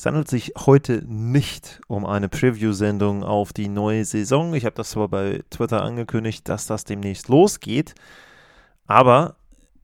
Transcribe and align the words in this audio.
Es 0.00 0.06
handelt 0.06 0.28
sich 0.28 0.54
heute 0.56 1.02
nicht 1.06 1.82
um 1.86 2.06
eine 2.06 2.30
Preview-Sendung 2.30 3.22
auf 3.22 3.52
die 3.52 3.68
neue 3.68 4.06
Saison. 4.06 4.54
Ich 4.54 4.64
habe 4.64 4.74
das 4.74 4.92
zwar 4.92 5.08
bei 5.08 5.42
Twitter 5.50 5.82
angekündigt, 5.82 6.48
dass 6.48 6.64
das 6.64 6.84
demnächst 6.84 7.28
losgeht, 7.28 7.94
aber 8.86 9.36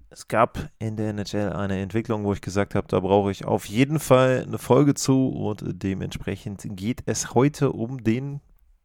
es 0.08 0.26
gab 0.26 0.70
in 0.78 0.96
der 0.96 1.10
NHL 1.10 1.52
eine 1.52 1.82
Entwicklung, 1.82 2.24
wo 2.24 2.32
ich 2.32 2.40
gesagt 2.40 2.74
habe, 2.74 2.88
da 2.88 3.00
brauche 3.00 3.30
ich 3.30 3.44
auf 3.44 3.66
jeden 3.66 4.00
Fall 4.00 4.44
eine 4.46 4.56
Folge 4.56 4.94
zu 4.94 5.28
und 5.28 5.62
dementsprechend 5.66 6.66
geht 6.66 7.02
es 7.04 7.34
heute 7.34 7.72
um 7.72 8.02
den 8.02 8.40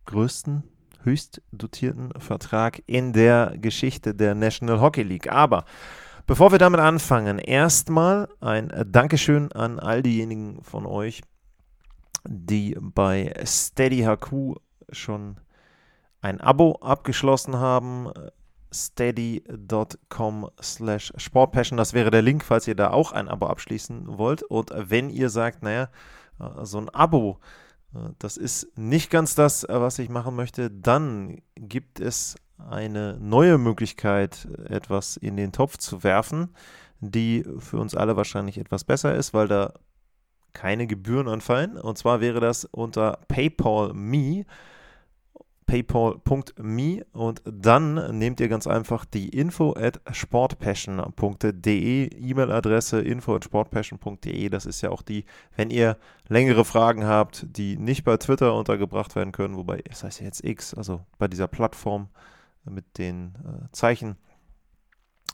größten 0.07 0.63
höchst 1.03 1.41
dotierten 1.53 2.11
Vertrag 2.19 2.83
in 2.87 3.13
der 3.13 3.53
Geschichte 3.57 4.13
der 4.13 4.35
National 4.35 4.81
Hockey 4.81 5.03
League. 5.03 5.31
Aber 5.31 5.63
bevor 6.25 6.51
wir 6.51 6.59
damit 6.59 6.79
anfangen, 6.79 7.39
erstmal 7.39 8.29
ein 8.39 8.71
Dankeschön 8.87 9.51
an 9.51 9.79
all 9.79 10.01
diejenigen 10.01 10.63
von 10.63 10.85
euch, 10.85 11.21
die 12.27 12.77
bei 12.79 13.33
Steady 13.45 14.03
HQ 14.03 14.59
schon 14.91 15.37
ein 16.21 16.39
Abo 16.41 16.73
abgeschlossen 16.81 17.57
haben. 17.57 18.11
steady.com 18.73 20.49
slash 20.61 21.11
sportpassion. 21.17 21.77
Das 21.77 21.93
wäre 21.93 22.09
der 22.09 22.21
Link, 22.21 22.43
falls 22.43 22.67
ihr 22.67 22.75
da 22.75 22.91
auch 22.91 23.11
ein 23.11 23.27
Abo 23.27 23.47
abschließen 23.47 24.17
wollt. 24.17 24.43
Und 24.43 24.71
wenn 24.73 25.09
ihr 25.09 25.29
sagt, 25.29 25.61
naja, 25.61 25.89
so 26.63 26.77
ein 26.77 26.89
Abo 26.89 27.39
das 28.19 28.37
ist 28.37 28.77
nicht 28.77 29.09
ganz 29.09 29.35
das, 29.35 29.63
äh, 29.63 29.81
was 29.81 29.99
ich 29.99 30.09
machen 30.09 30.35
möchte. 30.35 30.71
Dann 30.71 31.41
gibt 31.55 31.99
es 31.99 32.35
eine 32.69 33.17
neue 33.19 33.57
Möglichkeit, 33.57 34.47
etwas 34.69 35.17
in 35.17 35.37
den 35.37 35.51
Topf 35.51 35.77
zu 35.77 36.03
werfen, 36.03 36.49
die 36.99 37.43
für 37.59 37.77
uns 37.77 37.95
alle 37.95 38.15
wahrscheinlich 38.15 38.57
etwas 38.57 38.83
besser 38.83 39.15
ist, 39.15 39.33
weil 39.33 39.47
da 39.47 39.73
keine 40.53 40.87
Gebühren 40.87 41.27
anfallen. 41.27 41.77
Und 41.77 41.97
zwar 41.97 42.21
wäre 42.21 42.39
das 42.39 42.65
unter 42.65 43.19
PayPal 43.27 43.93
Me 43.93 44.45
paypal.me 45.71 47.05
und 47.13 47.41
dann 47.45 48.17
nehmt 48.17 48.41
ihr 48.41 48.49
ganz 48.49 48.67
einfach 48.67 49.05
die 49.05 49.29
info 49.29 49.73
at 49.73 50.01
sportpassion.de 50.11 52.09
E-Mail-Adresse 52.13 52.99
info 52.99 53.35
at 53.35 53.45
sportpassion.de. 53.45 54.49
Das 54.49 54.65
ist 54.65 54.81
ja 54.81 54.89
auch 54.89 55.01
die, 55.01 55.23
wenn 55.55 55.69
ihr 55.69 55.95
längere 56.27 56.65
Fragen 56.65 57.05
habt, 57.05 57.45
die 57.55 57.77
nicht 57.77 58.03
bei 58.03 58.17
Twitter 58.17 58.53
untergebracht 58.53 59.15
werden 59.15 59.31
können, 59.31 59.55
wobei 59.55 59.81
es 59.89 60.03
heißt 60.03 60.19
ja 60.19 60.25
jetzt 60.25 60.43
X, 60.43 60.73
also 60.73 61.05
bei 61.17 61.29
dieser 61.29 61.47
Plattform 61.47 62.09
mit 62.65 62.97
den 62.97 63.35
äh, 63.45 63.67
Zeichen 63.71 64.17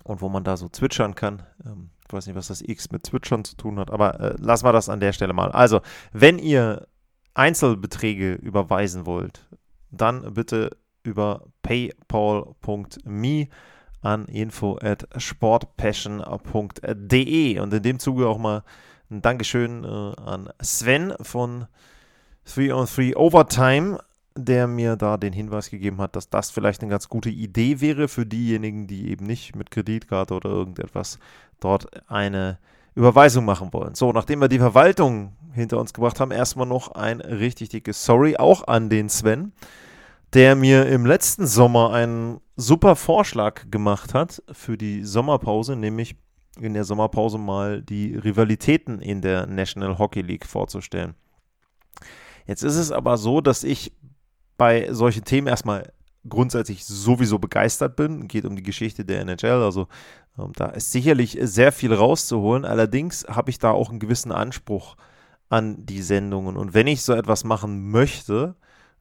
und 0.04 0.22
wo 0.22 0.30
man 0.30 0.44
da 0.44 0.58
so 0.58 0.70
zwitschern 0.70 1.16
kann. 1.16 1.42
Ähm, 1.66 1.90
ich 2.08 2.14
weiß 2.14 2.28
nicht, 2.28 2.36
was 2.36 2.48
das 2.48 2.62
X 2.62 2.92
mit 2.92 3.04
Zwitschern 3.06 3.44
zu 3.44 3.58
tun 3.58 3.80
hat, 3.80 3.92
aber 3.92 4.20
äh, 4.20 4.36
lassen 4.40 4.66
wir 4.66 4.72
das 4.72 4.90
an 4.90 5.00
der 5.00 5.14
Stelle 5.14 5.34
mal. 5.34 5.52
Also, 5.52 5.82
wenn 6.14 6.40
ihr 6.40 6.88
Einzelbeträge 7.34 8.34
überweisen 8.34 9.06
wollt, 9.06 9.48
dann 9.92 10.34
bitte 10.34 10.78
über 11.04 11.44
paypal.me 11.64 13.48
an 14.02 14.26
info 14.26 14.78
at 14.82 15.08
sportpassion.de 15.18 17.60
und 17.60 17.74
in 17.74 17.84
dem 17.84 18.00
Zuge 18.00 18.28
auch 18.28 18.38
mal 18.38 18.64
ein 19.10 19.22
Dankeschön 19.22 19.84
äh, 19.84 19.88
an 19.88 20.50
Sven 20.62 21.14
von 21.22 21.68
3 22.46 22.74
on 22.74 22.86
3 22.86 23.18
Overtime, 23.18 24.00
der 24.38 24.68
mir 24.68 24.96
da 24.96 25.18
den 25.18 25.34
Hinweis 25.34 25.70
gegeben 25.70 26.00
hat, 26.00 26.16
dass 26.16 26.30
das 26.30 26.52
vielleicht 26.52 26.82
eine 26.82 26.92
ganz 26.92 27.10
gute 27.10 27.30
Idee 27.30 27.82
wäre 27.82 28.08
für 28.08 28.26
diejenigen, 28.26 28.88
die 28.88 29.10
eben 29.10 29.26
nicht 29.26 29.56
mit 29.56 29.72
Kreditkarte 29.72 30.34
oder 30.34 30.50
irgendetwas 30.50 31.20
dort 31.60 32.10
eine 32.10 32.60
Überweisung 32.96 33.46
machen 33.46 33.74
wollen. 33.74 33.96
So, 33.96 34.12
nachdem 34.12 34.42
wir 34.42 34.48
die 34.48 34.60
Verwaltung 34.60 35.34
hinter 35.54 35.80
uns 35.80 35.94
gebracht 35.94 36.20
haben, 36.20 36.32
erstmal 36.32 36.68
noch 36.68 36.92
ein 36.92 37.22
richtig 37.22 37.70
dickes 37.70 38.06
Sorry 38.06 38.38
auch 38.38 38.68
an 38.68 38.90
den 38.90 39.10
Sven, 39.10 39.54
der 40.34 40.56
mir 40.56 40.86
im 40.88 41.06
letzten 41.06 41.48
Sommer 41.48 41.94
einen 41.94 42.40
super 42.56 42.96
Vorschlag 42.96 43.70
gemacht 43.72 44.14
hat 44.14 44.44
für 44.52 44.78
die 44.78 45.04
Sommerpause, 45.04 45.76
nämlich 45.76 46.16
in 46.60 46.74
der 46.74 46.84
Sommerpause 46.84 47.38
mal 47.38 47.82
die 47.82 48.16
Rivalitäten 48.16 49.00
in 49.00 49.22
der 49.22 49.46
National 49.46 49.98
Hockey 49.98 50.22
League 50.22 50.46
vorzustellen. 50.46 51.14
Jetzt 52.46 52.64
ist 52.64 52.78
es 52.78 52.92
aber 52.92 53.18
so, 53.18 53.42
dass 53.42 53.64
ich 53.64 53.92
bei 54.58 54.92
solchen 54.92 55.24
Themen 55.24 55.48
erstmal 55.48 55.92
grundsätzlich 56.28 56.86
sowieso 56.86 57.40
begeistert 57.40 57.96
bin. 57.96 58.28
Geht 58.28 58.46
um 58.46 58.56
die 58.56 58.64
Geschichte 58.64 59.06
der 59.06 59.22
NHL. 59.22 59.64
Also 59.64 59.88
ähm, 60.38 60.52
da 60.56 60.68
ist 60.68 60.92
sicherlich 60.92 61.38
sehr 61.42 61.72
viel 61.72 61.94
rauszuholen. 61.94 62.66
Allerdings 62.66 63.26
habe 63.28 63.50
ich 63.50 63.60
da 63.60 63.72
auch 63.72 63.90
einen 63.90 64.00
gewissen 64.00 64.32
Anspruch 64.32 64.96
an 65.50 65.86
die 65.86 66.02
Sendungen. 66.02 66.58
Und 66.58 66.74
wenn 66.74 66.88
ich 66.88 67.02
so 67.04 67.14
etwas 67.14 67.44
machen 67.44 67.90
möchte, 67.92 68.56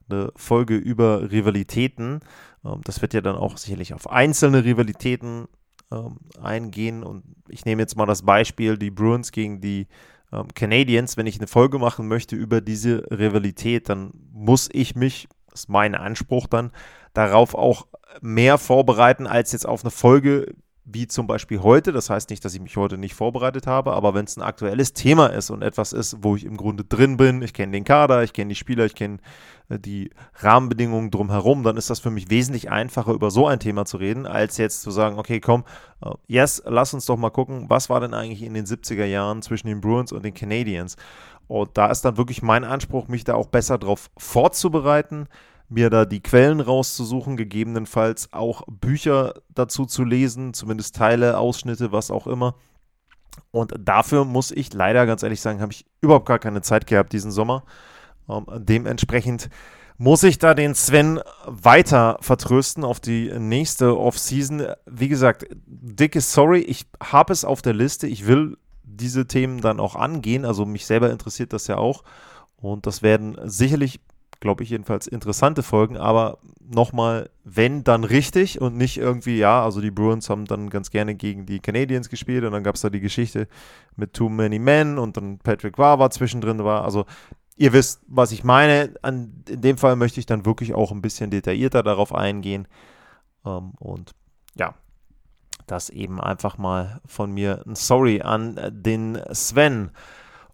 eine 0.09 0.31
Folge 0.35 0.75
über 0.75 1.29
Rivalitäten, 1.31 2.21
ähm, 2.63 2.81
das 2.83 3.01
wird 3.01 3.13
ja 3.13 3.21
dann 3.21 3.35
auch 3.35 3.57
sicherlich 3.57 3.93
auf 3.93 4.09
einzelne 4.09 4.63
Rivalitäten 4.63 5.47
ähm, 5.91 6.17
eingehen. 6.41 7.03
Und 7.03 7.23
ich 7.49 7.65
nehme 7.65 7.81
jetzt 7.81 7.97
mal 7.97 8.05
das 8.05 8.23
Beispiel, 8.23 8.77
die 8.77 8.91
Bruins 8.91 9.31
gegen 9.31 9.61
die 9.61 9.87
ähm, 10.31 10.47
Canadiens. 10.53 11.17
Wenn 11.17 11.27
ich 11.27 11.37
eine 11.37 11.47
Folge 11.47 11.79
machen 11.79 12.07
möchte 12.07 12.35
über 12.35 12.61
diese 12.61 13.03
Rivalität, 13.11 13.89
dann 13.89 14.11
muss 14.31 14.69
ich 14.71 14.95
mich, 14.95 15.27
ist 15.59 15.69
mein 15.69 15.95
Anspruch 15.95 16.47
dann, 16.47 16.71
darauf 17.13 17.55
auch 17.55 17.87
mehr 18.21 18.57
vorbereiten 18.57 19.27
als 19.27 19.51
jetzt 19.51 19.67
auf 19.67 19.83
eine 19.83 19.91
Folge 19.91 20.53
wie 20.89 21.05
zum 21.05 21.27
Beispiel 21.27 21.61
heute. 21.61 21.91
Das 21.91 22.09
heißt 22.09 22.29
nicht, 22.29 22.43
dass 22.45 22.53
ich 22.53 22.61
mich 22.61 22.77
heute 22.77 22.97
nicht 22.97 23.13
vorbereitet 23.13 23.67
habe, 23.67 23.91
aber 23.91 24.13
wenn 24.13 24.25
es 24.25 24.37
ein 24.37 24.41
aktuelles 24.41 24.93
Thema 24.93 25.27
ist 25.27 25.49
und 25.49 25.61
etwas 25.61 25.91
ist, 25.91 26.17
wo 26.21 26.35
ich 26.35 26.45
im 26.45 26.55
Grunde 26.55 26.85
drin 26.85 27.17
bin, 27.17 27.41
ich 27.41 27.53
kenne 27.53 27.73
den 27.73 27.83
Kader, 27.83 28.23
ich 28.23 28.31
kenne 28.31 28.49
die 28.49 28.55
Spieler, 28.55 28.85
ich 28.85 28.95
kenne 28.95 29.17
äh, 29.69 29.77
die 29.77 30.11
Rahmenbedingungen 30.35 31.11
drumherum, 31.11 31.63
dann 31.63 31.75
ist 31.75 31.89
das 31.89 31.99
für 31.99 32.09
mich 32.09 32.29
wesentlich 32.29 32.71
einfacher, 32.71 33.11
über 33.11 33.31
so 33.31 33.47
ein 33.47 33.59
Thema 33.59 33.83
zu 33.83 33.97
reden, 33.97 34.25
als 34.25 34.57
jetzt 34.57 34.81
zu 34.81 34.89
sagen, 34.91 35.19
okay, 35.19 35.41
komm, 35.41 35.65
uh, 36.03 36.13
yes, 36.27 36.63
lass 36.65 36.93
uns 36.93 37.05
doch 37.05 37.17
mal 37.17 37.31
gucken, 37.31 37.65
was 37.67 37.89
war 37.89 37.99
denn 37.99 38.13
eigentlich 38.13 38.43
in 38.43 38.53
den 38.53 38.65
70er 38.65 39.05
Jahren 39.05 39.41
zwischen 39.41 39.67
den 39.67 39.81
Bruins 39.81 40.13
und 40.13 40.23
den 40.23 40.33
Canadiens? 40.33 40.95
Und 41.47 41.77
da 41.77 41.87
ist 41.87 42.03
dann 42.03 42.17
wirklich 42.17 42.41
mein 42.41 42.63
Anspruch, 42.63 43.07
mich 43.07 43.23
da 43.23 43.35
auch 43.35 43.47
besser 43.47 43.77
drauf 43.77 44.09
vorzubereiten, 44.17 45.27
mir 45.69 45.89
da 45.89 46.05
die 46.05 46.21
Quellen 46.21 46.59
rauszusuchen, 46.59 47.37
gegebenenfalls 47.37 48.31
auch 48.33 48.63
Bücher 48.67 49.33
dazu 49.53 49.85
zu 49.85 50.03
lesen, 50.03 50.53
zumindest 50.53 50.95
Teile, 50.95 51.37
Ausschnitte, 51.37 51.91
was 51.91 52.11
auch 52.11 52.27
immer. 52.27 52.55
Und 53.51 53.73
dafür 53.79 54.25
muss 54.25 54.51
ich 54.51 54.73
leider 54.73 55.05
ganz 55.05 55.23
ehrlich 55.23 55.41
sagen, 55.41 55.61
habe 55.61 55.71
ich 55.71 55.85
überhaupt 56.01 56.25
gar 56.25 56.39
keine 56.39 56.61
Zeit 56.61 56.87
gehabt 56.87 57.13
diesen 57.13 57.31
Sommer. 57.31 57.63
Ähm, 58.29 58.45
dementsprechend 58.57 59.49
muss 59.97 60.23
ich 60.23 60.37
da 60.37 60.53
den 60.53 60.75
Sven 60.75 61.19
weiter 61.45 62.17
vertrösten 62.21 62.83
auf 62.83 62.99
die 62.99 63.31
nächste 63.37 63.97
Offseason. 63.97 64.67
Wie 64.85 65.07
gesagt, 65.07 65.47
dicke 65.65 66.21
Sorry, 66.21 66.59
ich 66.59 66.85
habe 67.01 67.33
es 67.33 67.43
auf 67.43 67.61
der 67.61 67.73
Liste. 67.73 68.07
Ich 68.07 68.27
will 68.27 68.57
diese 68.87 69.27
Themen 69.27 69.61
dann 69.61 69.79
auch 69.79 69.95
angehen. 69.95 70.45
Also 70.45 70.65
mich 70.65 70.85
selber 70.85 71.11
interessiert 71.11 71.53
das 71.53 71.67
ja 71.67 71.77
auch. 71.77 72.03
Und 72.57 72.87
das 72.87 73.03
werden 73.03 73.37
sicherlich 73.43 73.99
glaube 74.39 74.63
ich 74.63 74.69
jedenfalls, 74.69 75.07
interessante 75.07 75.63
Folgen, 75.63 75.97
aber 75.97 76.39
nochmal, 76.59 77.29
wenn 77.43 77.83
dann 77.83 78.03
richtig 78.03 78.61
und 78.61 78.75
nicht 78.75 78.97
irgendwie, 78.97 79.37
ja, 79.37 79.63
also 79.63 79.81
die 79.81 79.91
Bruins 79.91 80.29
haben 80.29 80.45
dann 80.45 80.69
ganz 80.69 80.91
gerne 80.91 81.15
gegen 81.15 81.45
die 81.45 81.59
Canadiens 81.59 82.09
gespielt 82.09 82.43
und 82.43 82.51
dann 82.51 82.63
gab 82.63 82.75
es 82.75 82.81
da 82.81 82.89
die 82.89 82.99
Geschichte 82.99 83.47
mit 83.95 84.13
Too 84.13 84.29
Many 84.29 84.59
Men 84.59 84.97
und 84.97 85.17
dann 85.17 85.39
Patrick 85.39 85.77
Wawa 85.77 86.09
zwischendrin 86.09 86.63
war, 86.63 86.83
also 86.83 87.05
ihr 87.55 87.73
wisst, 87.73 88.01
was 88.07 88.31
ich 88.31 88.43
meine. 88.43 88.93
An, 89.01 89.43
in 89.49 89.61
dem 89.61 89.77
Fall 89.77 89.95
möchte 89.95 90.19
ich 90.19 90.27
dann 90.27 90.45
wirklich 90.45 90.75
auch 90.75 90.91
ein 90.91 91.01
bisschen 91.01 91.31
detaillierter 91.31 91.81
darauf 91.81 92.13
eingehen 92.13 92.67
ähm, 93.45 93.71
und 93.79 94.13
ja, 94.55 94.75
das 95.67 95.89
eben 95.89 96.19
einfach 96.19 96.57
mal 96.57 97.01
von 97.05 97.31
mir 97.31 97.63
ein 97.67 97.75
Sorry 97.75 98.21
an 98.21 98.59
den 98.71 99.19
Sven. 99.33 99.91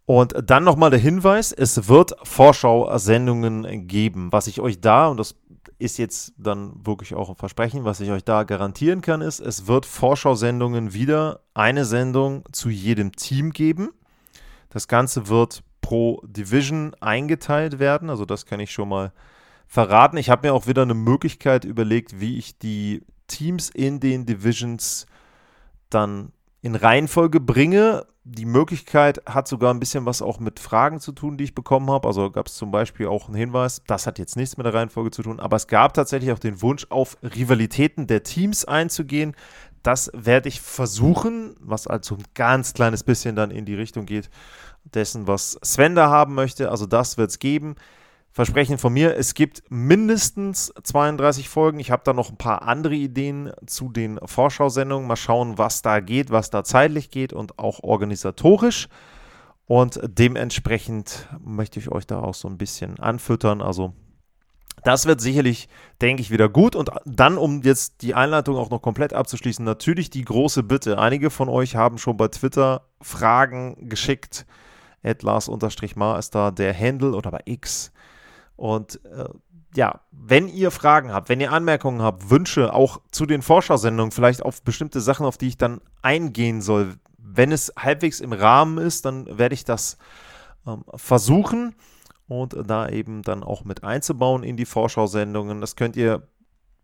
Und 0.06 0.34
dann 0.44 0.64
nochmal 0.64 0.90
der 0.90 1.00
Hinweis, 1.00 1.54
es 1.54 1.88
wird 1.88 2.14
Vorschau-Sendungen 2.24 3.88
geben. 3.88 4.32
Was 4.32 4.48
ich 4.48 4.60
euch 4.60 4.82
da, 4.82 5.08
und 5.08 5.18
das 5.18 5.36
ist 5.80 5.98
jetzt 5.98 6.34
dann 6.38 6.86
wirklich 6.86 7.14
auch 7.14 7.30
ein 7.30 7.36
Versprechen, 7.36 7.86
was 7.86 8.00
ich 8.02 8.12
euch 8.12 8.24
da 8.24 8.44
garantieren 8.44 9.02
kann, 9.02 9.22
ist, 9.22 9.40
es 9.40 9.68
wird 9.68 9.86
Vorschau-Sendungen 9.86 10.94
wieder 10.94 11.42
eine 11.54 11.86
Sendung 11.86 12.44
zu 12.52 12.70
jedem 12.70 13.14
Team 13.14 13.52
geben. 13.52 13.92
Das 14.70 14.88
Ganze 14.88 15.28
wird 15.28 15.64
pro 15.82 16.22
Division 16.26 16.96
eingeteilt 17.00 17.80
werden. 17.80 18.10
Also 18.10 18.26
das 18.26 18.46
kann 18.46 18.60
ich 18.60 18.72
schon 18.72 18.90
mal 18.90 19.14
verraten. 19.68 20.18
Ich 20.18 20.30
habe 20.30 20.48
mir 20.48 20.54
auch 20.54 20.68
wieder 20.68 20.82
eine 20.82 20.94
Möglichkeit 20.94 21.66
überlegt, 21.66 22.20
wie 22.20 22.38
ich 22.38 22.58
die 22.58 23.04
Teams 23.28 23.70
in 23.70 24.00
den 24.00 24.26
Divisions 24.26 25.06
dann 25.90 26.32
in 26.62 26.76
Reihenfolge 26.76 27.40
bringe. 27.40 28.06
Die 28.24 28.46
Möglichkeit 28.46 29.22
hat 29.26 29.50
sogar 29.50 29.74
ein 29.74 29.82
bisschen 29.82 30.06
was 30.06 30.22
auch 30.22 30.40
mit 30.40 30.60
Fragen 30.60 31.02
zu 31.02 31.12
tun, 31.12 31.38
die 31.38 31.44
ich 31.44 31.56
bekommen 31.56 31.92
habe. 31.92 32.08
Also 32.08 32.32
gab 32.32 32.48
es 32.48 32.56
zum 32.56 32.72
Beispiel 32.72 33.08
auch 33.08 33.28
einen 33.28 33.36
Hinweis, 33.36 33.82
das 33.86 34.08
hat 34.08 34.18
jetzt 34.18 34.38
nichts 34.38 34.56
mit 34.56 34.66
der 34.66 34.74
Reihenfolge 34.74 35.12
zu 35.12 35.24
tun, 35.24 35.42
aber 35.42 35.58
es 35.58 35.68
gab 35.68 35.94
tatsächlich 35.94 36.32
auch 36.32 36.40
den 36.40 36.62
Wunsch, 36.62 36.88
auf 36.90 37.18
Rivalitäten 37.22 38.08
der 38.08 38.24
Teams 38.24 38.64
einzugehen. 38.64 39.36
Das 39.84 40.10
werde 40.14 40.48
ich 40.48 40.62
versuchen, 40.62 41.56
was 41.60 41.86
also 41.88 42.16
ein 42.16 42.24
ganz 42.34 42.74
kleines 42.74 43.04
bisschen 43.04 43.36
dann 43.36 43.52
in 43.52 43.66
die 43.66 43.76
Richtung 43.76 44.06
geht 44.06 44.30
dessen, 44.86 45.28
was 45.28 45.60
Sven 45.62 45.96
da 45.96 46.10
haben 46.10 46.34
möchte. 46.34 46.72
Also 46.72 46.86
das 46.86 47.18
wird 47.18 47.32
es 47.32 47.40
geben. 47.40 47.76
Versprechen 48.34 48.80
von 48.80 48.92
mir, 48.92 49.16
es 49.16 49.36
gibt 49.36 49.62
mindestens 49.70 50.74
32 50.82 51.50
Folgen. 51.50 51.80
Ich 51.80 51.92
habe 51.92 52.02
da 52.04 52.14
noch 52.14 52.32
ein 52.32 52.38
paar 52.38 52.64
andere 52.64 52.96
Ideen 52.96 53.52
zu 53.68 53.90
den 53.90 54.20
Vorschau-Sendungen. 54.26 55.08
Mal 55.08 55.18
schauen, 55.18 55.60
was 55.60 55.84
da 55.84 56.00
geht, 56.00 56.32
was 56.32 56.50
da 56.50 56.64
zeitlich 56.64 57.12
geht 57.12 57.32
und 57.32 57.60
auch 57.60 57.84
organisatorisch. 57.84 58.88
Und 59.68 60.00
dementsprechend 60.04 61.30
möchte 61.46 61.80
ich 61.80 61.92
euch 61.92 62.08
da 62.08 62.22
auch 62.22 62.34
so 62.34 62.48
ein 62.48 62.58
bisschen 62.58 63.00
anfüttern. 63.00 63.62
Also 63.62 63.94
das 64.84 65.06
wird 65.06 65.22
sicherlich, 65.22 65.70
denke 66.02 66.24
ich, 66.24 66.32
wieder 66.32 66.50
gut. 66.50 66.76
Und 66.76 66.90
dann, 67.06 67.38
um 67.38 67.62
jetzt 67.62 68.02
die 68.02 68.16
Einleitung 68.16 68.58
auch 68.58 68.72
noch 68.72 68.82
komplett 68.82 69.14
abzuschließen, 69.14 69.64
natürlich 69.64 70.10
die 70.10 70.26
große 70.26 70.64
Bitte. 70.64 70.98
Einige 70.98 71.30
von 71.30 71.50
euch 71.50 71.76
haben 71.76 72.00
schon 72.00 72.18
bei 72.18 72.30
Twitter 72.30 72.88
Fragen 73.00 73.90
geschickt. 73.90 74.48
Lars-Mar 75.04 76.18
ist 76.18 76.34
da 76.34 76.50
der 76.50 76.76
Handle 76.76 77.14
oder 77.14 77.30
bei 77.30 77.42
X. 77.46 77.93
Und 78.56 79.04
äh, 79.06 79.30
ja, 79.76 80.02
wenn 80.12 80.48
ihr 80.48 80.72
Fragen 80.72 81.12
habt, 81.12 81.30
wenn 81.30 81.42
ihr 81.42 81.52
Anmerkungen 81.52 82.02
habt, 82.02 82.30
Wünsche 82.30 82.74
auch 82.74 83.02
zu 83.12 83.26
den 83.26 83.42
Vorschau-Sendungen, 83.42 84.12
vielleicht 84.12 84.44
auf 84.44 84.62
bestimmte 84.62 85.02
Sachen, 85.02 85.26
auf 85.26 85.38
die 85.38 85.48
ich 85.48 85.58
dann 85.58 85.82
eingehen 86.02 86.62
soll, 86.62 86.96
wenn 87.18 87.52
es 87.52 87.74
halbwegs 87.78 88.20
im 88.20 88.34
Rahmen 88.34 88.78
ist, 88.78 89.06
dann 89.06 89.38
werde 89.38 89.56
ich 89.56 89.66
das 89.66 89.98
ähm, 90.68 90.84
versuchen 90.96 91.76
und 92.28 92.56
da 92.68 92.90
eben 92.90 93.24
dann 93.24 93.44
auch 93.44 93.64
mit 93.64 93.84
einzubauen 93.84 94.44
in 94.44 94.58
die 94.58 94.66
Vorschau-Sendungen. 94.66 95.60
Das 95.60 95.76
könnt 95.76 95.96
ihr 95.96 96.28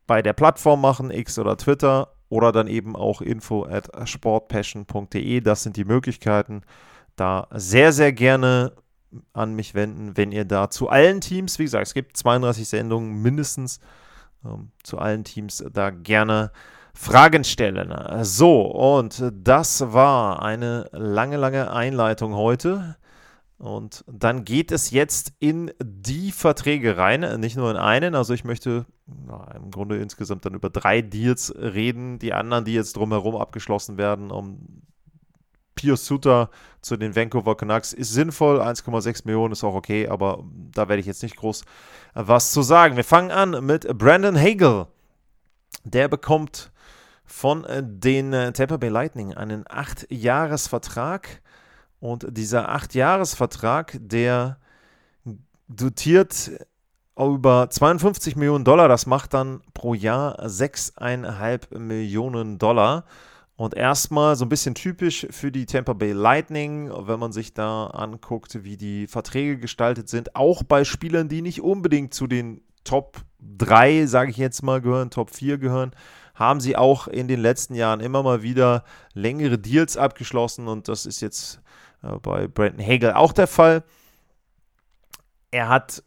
bei 0.07 0.21
der 0.21 0.33
Plattform 0.33 0.81
machen, 0.81 1.11
X 1.11 1.37
oder 1.37 1.55
Twitter 1.55 2.13
oder 2.29 2.51
dann 2.51 2.67
eben 2.67 2.95
auch 2.95 3.21
info 3.21 3.65
at 3.65 3.89
sportpassion.de. 4.07 5.41
Das 5.41 5.63
sind 5.63 5.77
die 5.77 5.85
Möglichkeiten. 5.85 6.63
Da 7.15 7.47
sehr, 7.51 7.91
sehr 7.91 8.11
gerne 8.11 8.73
an 9.33 9.55
mich 9.55 9.73
wenden, 9.73 10.17
wenn 10.17 10.31
ihr 10.31 10.45
da 10.45 10.69
zu 10.69 10.89
allen 10.89 11.21
Teams, 11.21 11.59
wie 11.59 11.63
gesagt, 11.63 11.87
es 11.87 11.93
gibt 11.93 12.17
32 12.17 12.67
Sendungen 12.67 13.21
mindestens, 13.21 13.79
ähm, 14.45 14.71
zu 14.83 14.97
allen 14.99 15.23
Teams 15.23 15.63
da 15.71 15.89
gerne 15.89 16.51
Fragen 16.93 17.43
stellen. 17.43 17.93
So, 18.23 18.61
und 18.61 19.23
das 19.31 19.93
war 19.93 20.41
eine 20.41 20.89
lange, 20.91 21.37
lange 21.37 21.71
Einleitung 21.71 22.33
heute. 22.33 22.97
Und 23.57 24.05
dann 24.07 24.45
geht 24.45 24.71
es 24.71 24.91
jetzt 24.91 25.33
in 25.39 25.71
die 25.81 26.31
Verträge 26.31 26.97
rein, 26.97 27.39
nicht 27.39 27.57
nur 27.57 27.69
in 27.71 27.77
einen. 27.77 28.15
Also 28.15 28.33
ich 28.33 28.45
möchte 28.45 28.85
na, 29.05 29.51
im 29.55 29.69
Grunde 29.69 29.97
insgesamt 29.97 30.45
dann 30.45 30.53
über 30.53 30.69
drei 30.69 31.01
Deals 31.01 31.53
reden. 31.55 32.19
Die 32.19 32.33
anderen, 32.33 32.65
die 32.65 32.73
jetzt 32.73 32.95
drumherum 32.95 33.35
abgeschlossen 33.35 33.97
werden, 33.97 34.31
um 34.31 34.81
Pio 35.79 35.95
Suter 35.95 36.49
zu 36.81 36.97
den 36.97 37.15
Vancouver 37.15 37.55
Canucks 37.55 37.93
ist 37.93 38.11
sinnvoll. 38.11 38.59
1,6 38.59 39.21
Millionen 39.23 39.53
ist 39.53 39.63
auch 39.63 39.75
okay, 39.75 40.09
aber 40.09 40.43
da 40.73 40.89
werde 40.89 40.99
ich 40.99 41.05
jetzt 41.05 41.23
nicht 41.23 41.37
groß 41.37 41.63
was 42.15 42.51
zu 42.51 42.63
sagen. 42.63 42.97
Wir 42.97 43.05
fangen 43.05 43.31
an 43.31 43.65
mit 43.65 43.87
Brandon 43.97 44.37
Hagel. 44.37 44.87
Der 45.85 46.09
bekommt 46.09 46.73
von 47.23 47.65
den 47.79 48.31
Tampa 48.53 48.75
Bay 48.75 48.89
Lightning 48.89 49.33
einen 49.33 49.63
8-Jahres-Vertrag 49.63 51.41
und 52.01 52.25
dieser 52.29 52.69
8-Jahres-Vertrag, 52.75 53.97
der 54.01 54.57
dotiert 55.69 56.51
über 57.17 57.69
52 57.69 58.35
Millionen 58.35 58.65
Dollar. 58.65 58.89
Das 58.89 59.05
macht 59.05 59.33
dann 59.33 59.61
pro 59.73 59.93
Jahr 59.93 60.43
6,5 60.43 61.77
Millionen 61.77 62.57
Dollar. 62.57 63.05
Und 63.59 63.73
erstmal 63.73 64.37
so 64.37 64.45
ein 64.45 64.49
bisschen 64.49 64.73
typisch 64.73 65.27
für 65.31 65.51
die 65.51 65.65
Tampa 65.65 65.91
Bay 65.91 66.13
Lightning, 66.13 66.89
wenn 66.95 67.19
man 67.19 67.33
sich 67.33 67.53
da 67.53 67.87
anguckt, 67.87 68.63
wie 68.63 68.77
die 68.77 69.05
Verträge 69.05 69.57
gestaltet 69.57 70.07
sind, 70.07 70.33
auch 70.37 70.63
bei 70.63 70.85
Spielern, 70.85 71.27
die 71.27 71.41
nicht 71.41 71.59
unbedingt 71.59 72.13
zu 72.13 72.25
den 72.25 72.61
Top 72.85 73.17
3, 73.41 74.05
sage 74.05 74.31
ich 74.31 74.37
jetzt 74.37 74.63
mal, 74.63 74.79
gehören, 74.79 75.09
Top 75.09 75.31
4 75.31 75.57
gehören, 75.57 75.91
haben 76.35 76.61
sie 76.61 76.77
auch 76.77 77.09
in 77.09 77.27
den 77.27 77.41
letzten 77.41 77.75
Jahren 77.75 77.99
immer 77.99 78.23
mal 78.23 78.43
wieder 78.43 78.85
längere 79.13 79.59
Deals 79.59 79.97
abgeschlossen 79.97 80.69
und 80.69 80.87
das 80.87 81.05
ist 81.05 81.19
jetzt 81.19 81.59
äh, 82.01 82.17
bei 82.21 82.47
Brandon 82.47 82.87
Hagel 82.87 83.11
auch 83.11 83.33
der 83.33 83.47
Fall. 83.47 83.83
Er 85.51 85.67
hat 85.67 86.01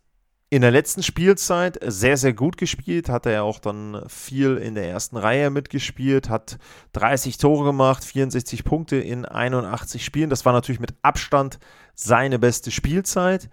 in 0.52 0.60
der 0.60 0.70
letzten 0.70 1.02
Spielzeit 1.02 1.78
sehr, 1.82 2.18
sehr 2.18 2.34
gut 2.34 2.58
gespielt, 2.58 3.08
hat 3.08 3.24
er 3.24 3.32
ja 3.32 3.42
auch 3.42 3.58
dann 3.58 4.02
viel 4.06 4.58
in 4.58 4.74
der 4.74 4.86
ersten 4.86 5.16
Reihe 5.16 5.48
mitgespielt, 5.48 6.28
hat 6.28 6.58
30 6.92 7.38
Tore 7.38 7.64
gemacht, 7.64 8.04
64 8.04 8.62
Punkte 8.62 8.96
in 8.96 9.24
81 9.24 10.04
Spielen. 10.04 10.28
Das 10.28 10.44
war 10.44 10.52
natürlich 10.52 10.78
mit 10.78 10.92
Abstand 11.00 11.58
seine 11.94 12.38
beste 12.38 12.70
Spielzeit. 12.70 13.48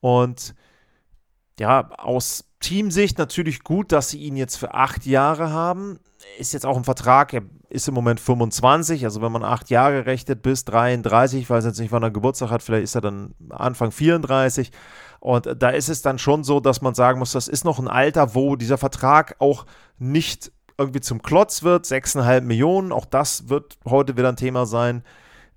Und 0.00 0.56
ja, 1.60 1.88
aus 1.98 2.46
Teamsicht 2.58 3.16
natürlich 3.16 3.62
gut, 3.62 3.92
dass 3.92 4.10
sie 4.10 4.18
ihn 4.18 4.34
jetzt 4.34 4.56
für 4.56 4.74
acht 4.74 5.06
Jahre 5.06 5.52
haben. 5.52 6.00
Ist 6.40 6.52
jetzt 6.52 6.66
auch 6.66 6.76
ein 6.76 6.82
Vertrag, 6.82 7.32
er 7.32 7.42
ist 7.68 7.86
im 7.86 7.94
Moment 7.94 8.18
25, 8.18 9.04
also 9.04 9.22
wenn 9.22 9.30
man 9.30 9.44
acht 9.44 9.70
Jahre 9.70 10.06
rechnet 10.06 10.42
bis 10.42 10.64
33, 10.64 11.42
ich 11.42 11.50
weiß 11.50 11.64
jetzt 11.64 11.78
nicht, 11.78 11.92
wann 11.92 12.02
er 12.02 12.10
Geburtstag 12.10 12.50
hat, 12.50 12.62
vielleicht 12.62 12.84
ist 12.84 12.94
er 12.96 13.02
dann 13.02 13.34
Anfang 13.50 13.92
34. 13.92 14.72
Und 15.24 15.48
da 15.58 15.70
ist 15.70 15.88
es 15.88 16.02
dann 16.02 16.18
schon 16.18 16.44
so, 16.44 16.60
dass 16.60 16.82
man 16.82 16.92
sagen 16.94 17.18
muss, 17.18 17.32
das 17.32 17.48
ist 17.48 17.64
noch 17.64 17.78
ein 17.78 17.88
Alter, 17.88 18.34
wo 18.34 18.56
dieser 18.56 18.76
Vertrag 18.76 19.36
auch 19.38 19.64
nicht 19.98 20.52
irgendwie 20.76 21.00
zum 21.00 21.22
Klotz 21.22 21.62
wird. 21.62 21.86
6,5 21.86 22.42
Millionen, 22.42 22.92
auch 22.92 23.06
das 23.06 23.48
wird 23.48 23.78
heute 23.86 24.18
wieder 24.18 24.28
ein 24.28 24.36
Thema 24.36 24.66
sein. 24.66 25.02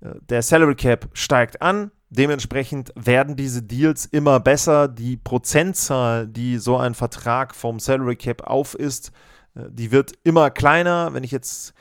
Der 0.00 0.40
Salary 0.40 0.74
Cap 0.74 1.10
steigt 1.12 1.60
an. 1.60 1.90
Dementsprechend 2.08 2.94
werden 2.94 3.36
diese 3.36 3.62
Deals 3.62 4.06
immer 4.06 4.40
besser. 4.40 4.88
Die 4.88 5.18
Prozentzahl, 5.18 6.26
die 6.26 6.56
so 6.56 6.78
ein 6.78 6.94
Vertrag 6.94 7.54
vom 7.54 7.78
Salary 7.78 8.16
Cap 8.16 8.44
auf 8.44 8.74
ist, 8.74 9.12
äh, 9.54 9.64
die 9.68 9.92
wird 9.92 10.12
immer 10.24 10.48
kleiner. 10.48 11.12
Wenn 11.12 11.24
ich 11.24 11.30
jetzt 11.30 11.74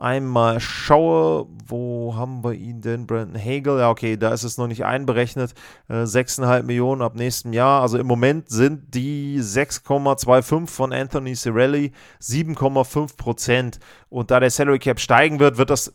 einmal 0.00 0.60
schaue, 0.60 1.46
wo 1.66 2.14
haben 2.16 2.42
wir 2.42 2.54
ihn 2.54 2.80
denn? 2.80 3.06
Brandon 3.06 3.40
Hagel, 3.40 3.78
ja, 3.78 3.90
okay, 3.90 4.16
da 4.16 4.32
ist 4.32 4.44
es 4.44 4.58
noch 4.58 4.66
nicht 4.66 4.84
einberechnet. 4.84 5.54
Äh, 5.88 6.04
6,5 6.04 6.62
Millionen 6.64 7.02
ab 7.02 7.14
nächstem 7.14 7.52
Jahr. 7.52 7.82
Also 7.82 7.98
im 7.98 8.06
Moment 8.06 8.48
sind 8.48 8.94
die 8.94 9.38
6,25 9.40 10.66
von 10.66 10.92
Anthony 10.92 11.36
Cirelli 11.36 11.92
7,5 12.20 13.16
Prozent. 13.16 13.78
Und 14.08 14.30
da 14.30 14.40
der 14.40 14.50
Salary 14.50 14.78
Cap 14.78 14.98
steigen 14.98 15.38
wird, 15.38 15.58
wird 15.58 15.70
das 15.70 15.94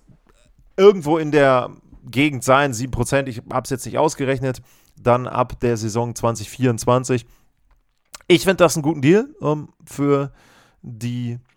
irgendwo 0.78 1.18
in 1.18 1.32
der 1.32 1.72
Gegend 2.06 2.44
sein, 2.44 2.74
7 2.74 2.92
Prozent. 2.92 3.28
Ich 3.28 3.42
habe 3.52 3.64
es 3.64 3.70
jetzt 3.70 3.86
nicht 3.86 3.98
ausgerechnet. 3.98 4.62
Dann 4.98 5.28
ab 5.28 5.60
der 5.60 5.78
Saison 5.78 6.16
2024. 6.16 7.26
Ich 8.28 8.44
finde 8.44 8.58
das 8.58 8.76
einen 8.76 8.84
guten 8.84 9.02
Deal 9.02 9.28
ähm, 9.42 9.70
für 9.86 10.32
die 10.82 11.32
äh, 11.32 11.55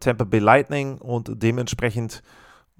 Tampa 0.00 0.24
Bay 0.24 0.40
Lightning 0.40 0.98
und 0.98 1.30
dementsprechend 1.42 2.22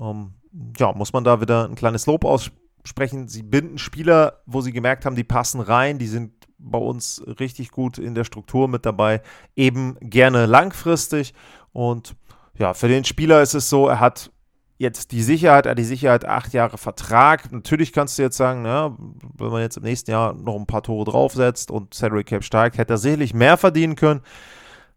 ähm, 0.01 0.35
ja, 0.77 0.93
muss 0.93 1.13
man 1.13 1.25
da 1.25 1.41
wieder 1.41 1.69
ein 1.69 1.75
kleines 1.75 2.07
Lob 2.07 2.25
aussprechen. 2.25 3.29
Sie 3.29 3.43
binden 3.43 3.79
Spieler, 3.79 4.41
wo 4.47 4.61
sie 4.61 4.73
gemerkt 4.73 5.05
haben, 5.05 5.17
die 5.17 5.25
passen 5.25 5.61
rein, 5.61 5.99
die 5.99 6.07
sind 6.07 6.33
bei 6.59 6.79
uns 6.79 7.23
richtig 7.39 7.71
gut 7.71 7.99
in 7.99 8.15
der 8.15 8.25
Struktur 8.25 8.67
mit 8.67 8.85
dabei, 8.85 9.23
eben 9.55 9.97
gerne 10.01 10.47
langfristig 10.47 11.35
und 11.73 12.17
ja, 12.59 12.75
für 12.75 12.89
den 12.89 13.05
Spieler 13.05 13.41
ist 13.41 13.55
es 13.55 13.71
so, 13.71 13.87
er 13.87 14.01
hat 14.01 14.33
jetzt 14.79 15.13
die 15.13 15.23
Sicherheit, 15.23 15.67
er 15.67 15.71
hat 15.71 15.79
die 15.79 15.85
Sicherheit, 15.85 16.25
acht 16.25 16.53
Jahre 16.53 16.79
Vertrag. 16.79 17.53
Natürlich 17.53 17.93
kannst 17.93 18.19
du 18.19 18.23
jetzt 18.23 18.37
sagen, 18.37 18.65
ja, 18.65 18.97
wenn 19.37 19.51
man 19.51 19.61
jetzt 19.61 19.77
im 19.77 19.83
nächsten 19.83 20.11
Jahr 20.11 20.35
noch 20.35 20.57
ein 20.57 20.67
paar 20.67 20.83
Tore 20.83 21.11
draufsetzt 21.11 21.71
und 21.71 21.95
Salary 21.95 22.25
Cap 22.25 22.45
steigt, 22.45 22.79
hätte 22.79 22.95
er 22.95 22.99
sicherlich 22.99 23.35
mehr 23.35 23.57
verdienen 23.57 23.97
können. 23.97 24.23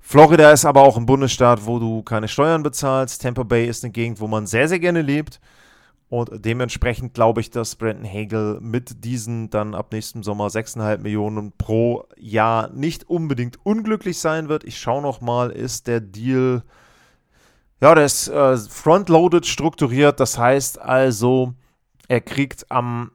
Florida 0.01 0.51
ist 0.51 0.65
aber 0.65 0.81
auch 0.81 0.98
ein 0.98 1.05
Bundesstaat, 1.05 1.65
wo 1.65 1.79
du 1.79 2.01
keine 2.03 2.27
Steuern 2.27 2.63
bezahlst. 2.63 3.22
Tampa 3.22 3.43
Bay 3.43 3.67
ist 3.67 3.84
eine 3.84 3.91
Gegend, 3.91 4.20
wo 4.20 4.27
man 4.27 4.48
sehr, 4.48 4.67
sehr 4.67 4.79
gerne 4.79 5.01
lebt. 5.01 5.39
Und 6.10 6.29
dementsprechend 6.43 7.13
glaube 7.13 7.39
ich, 7.39 7.51
dass 7.51 7.77
Brandon 7.77 8.05
Hagel 8.05 8.60
mit 8.60 9.05
diesen 9.05 9.50
dann 9.50 9.74
ab 9.74 9.93
nächstem 9.93 10.24
Sommer 10.24 10.48
6,5 10.48 10.98
Millionen 10.98 11.53
pro 11.58 12.03
Jahr 12.17 12.70
nicht 12.74 13.10
unbedingt 13.10 13.65
unglücklich 13.65 14.20
sein 14.20 14.50
wird. 14.50 14.65
Ich 14.65 14.77
schaue 14.77 15.01
noch 15.01 15.22
mal, 15.22 15.51
ist 15.51 15.88
der 15.88 16.01
Deal, 16.01 16.63
ja, 17.79 17.96
der 17.96 18.03
ist 18.03 18.27
äh, 18.27 18.58
frontloaded 18.58 19.46
strukturiert. 19.46 20.20
Das 20.20 20.38
heißt 20.38 20.81
also, 20.81 21.53
er 22.10 22.20
kriegt 22.20 22.70
am 22.70 23.12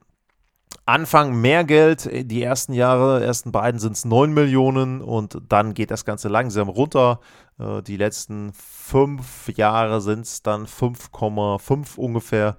Anfang 0.87 1.35
mehr 1.41 1.65
Geld, 1.65 2.09
die 2.31 2.43
ersten 2.43 2.73
Jahre, 2.73 3.25
ersten 3.25 3.51
beiden 3.51 3.81
sind 3.81 3.97
es 3.97 4.05
9 4.05 4.33
Millionen 4.33 5.03
und 5.03 5.43
dann 5.49 5.75
geht 5.75 5.91
das 5.91 6.05
Ganze 6.05 6.29
langsam 6.29 6.69
runter. 6.69 7.19
Äh, 7.59 7.83
die 7.83 7.97
letzten 7.97 8.53
fünf 8.53 9.49
Jahre 9.57 10.01
sind 10.01 10.27
es 10.27 10.43
dann 10.43 10.67
5,5 10.67 11.97
ungefähr 11.97 12.57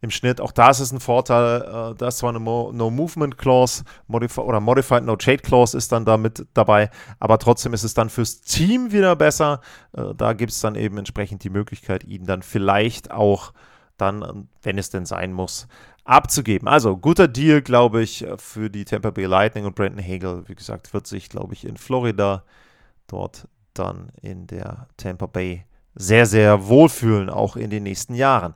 im 0.00 0.10
Schnitt. 0.10 0.40
Auch 0.40 0.52
da 0.52 0.70
ist 0.70 0.78
es 0.78 0.92
ein 0.92 1.00
Vorteil, 1.00 1.62
äh, 1.62 1.94
da 1.96 2.06
ist 2.06 2.18
zwar 2.18 2.30
eine 2.30 2.38
Mo 2.38 2.70
No 2.72 2.88
Movement 2.88 3.36
Clause 3.36 3.82
Modif 4.06 4.38
oder 4.38 4.60
Modified 4.60 5.04
No 5.04 5.16
Trade 5.16 5.38
Clause 5.38 5.76
ist 5.76 5.90
dann 5.90 6.04
da 6.04 6.16
mit 6.16 6.46
dabei, 6.54 6.90
aber 7.18 7.38
trotzdem 7.38 7.74
ist 7.74 7.82
es 7.82 7.94
dann 7.94 8.10
fürs 8.10 8.42
Team 8.42 8.92
wieder 8.92 9.16
besser. 9.16 9.60
Äh, 9.92 10.14
da 10.16 10.34
gibt 10.34 10.52
es 10.52 10.60
dann 10.60 10.76
eben 10.76 10.98
entsprechend 10.98 11.42
die 11.42 11.50
Möglichkeit, 11.50 12.04
ihn 12.04 12.26
dann 12.26 12.42
vielleicht 12.42 13.10
auch 13.10 13.52
dann, 13.96 14.48
wenn 14.62 14.78
es 14.78 14.90
denn 14.90 15.06
sein 15.06 15.32
muss, 15.32 15.66
abzugeben. 16.06 16.68
Also 16.68 16.96
guter 16.96 17.28
Deal, 17.28 17.60
glaube 17.62 18.02
ich, 18.02 18.24
für 18.38 18.70
die 18.70 18.84
Tampa 18.84 19.10
Bay 19.10 19.26
Lightning 19.26 19.64
und 19.64 19.74
Brandon 19.74 20.04
Hagel. 20.04 20.44
Wie 20.46 20.54
gesagt, 20.54 20.94
wird 20.94 21.06
sich, 21.06 21.28
glaube 21.28 21.54
ich, 21.54 21.66
in 21.66 21.76
Florida 21.76 22.44
dort 23.06 23.48
dann 23.74 24.10
in 24.22 24.46
der 24.46 24.88
Tampa 24.96 25.26
Bay 25.26 25.64
sehr, 25.94 26.26
sehr 26.26 26.68
wohlfühlen, 26.68 27.30
auch 27.30 27.56
in 27.56 27.70
den 27.70 27.82
nächsten 27.82 28.14
Jahren. 28.14 28.54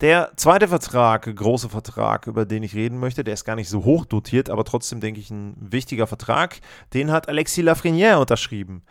Der 0.00 0.32
zweite 0.36 0.68
Vertrag, 0.68 1.34
große 1.34 1.68
Vertrag, 1.68 2.26
über 2.26 2.44
den 2.44 2.62
ich 2.62 2.74
reden 2.74 2.98
möchte, 2.98 3.22
der 3.22 3.34
ist 3.34 3.44
gar 3.44 3.56
nicht 3.56 3.68
so 3.68 3.84
hoch 3.84 4.04
dotiert, 4.04 4.50
aber 4.50 4.64
trotzdem 4.64 5.00
denke 5.00 5.20
ich 5.20 5.30
ein 5.30 5.54
wichtiger 5.58 6.06
Vertrag. 6.06 6.60
Den 6.92 7.12
hat 7.12 7.28
Alexis 7.28 7.64
Lafreniere 7.64 8.18
unterschrieben. 8.18 8.82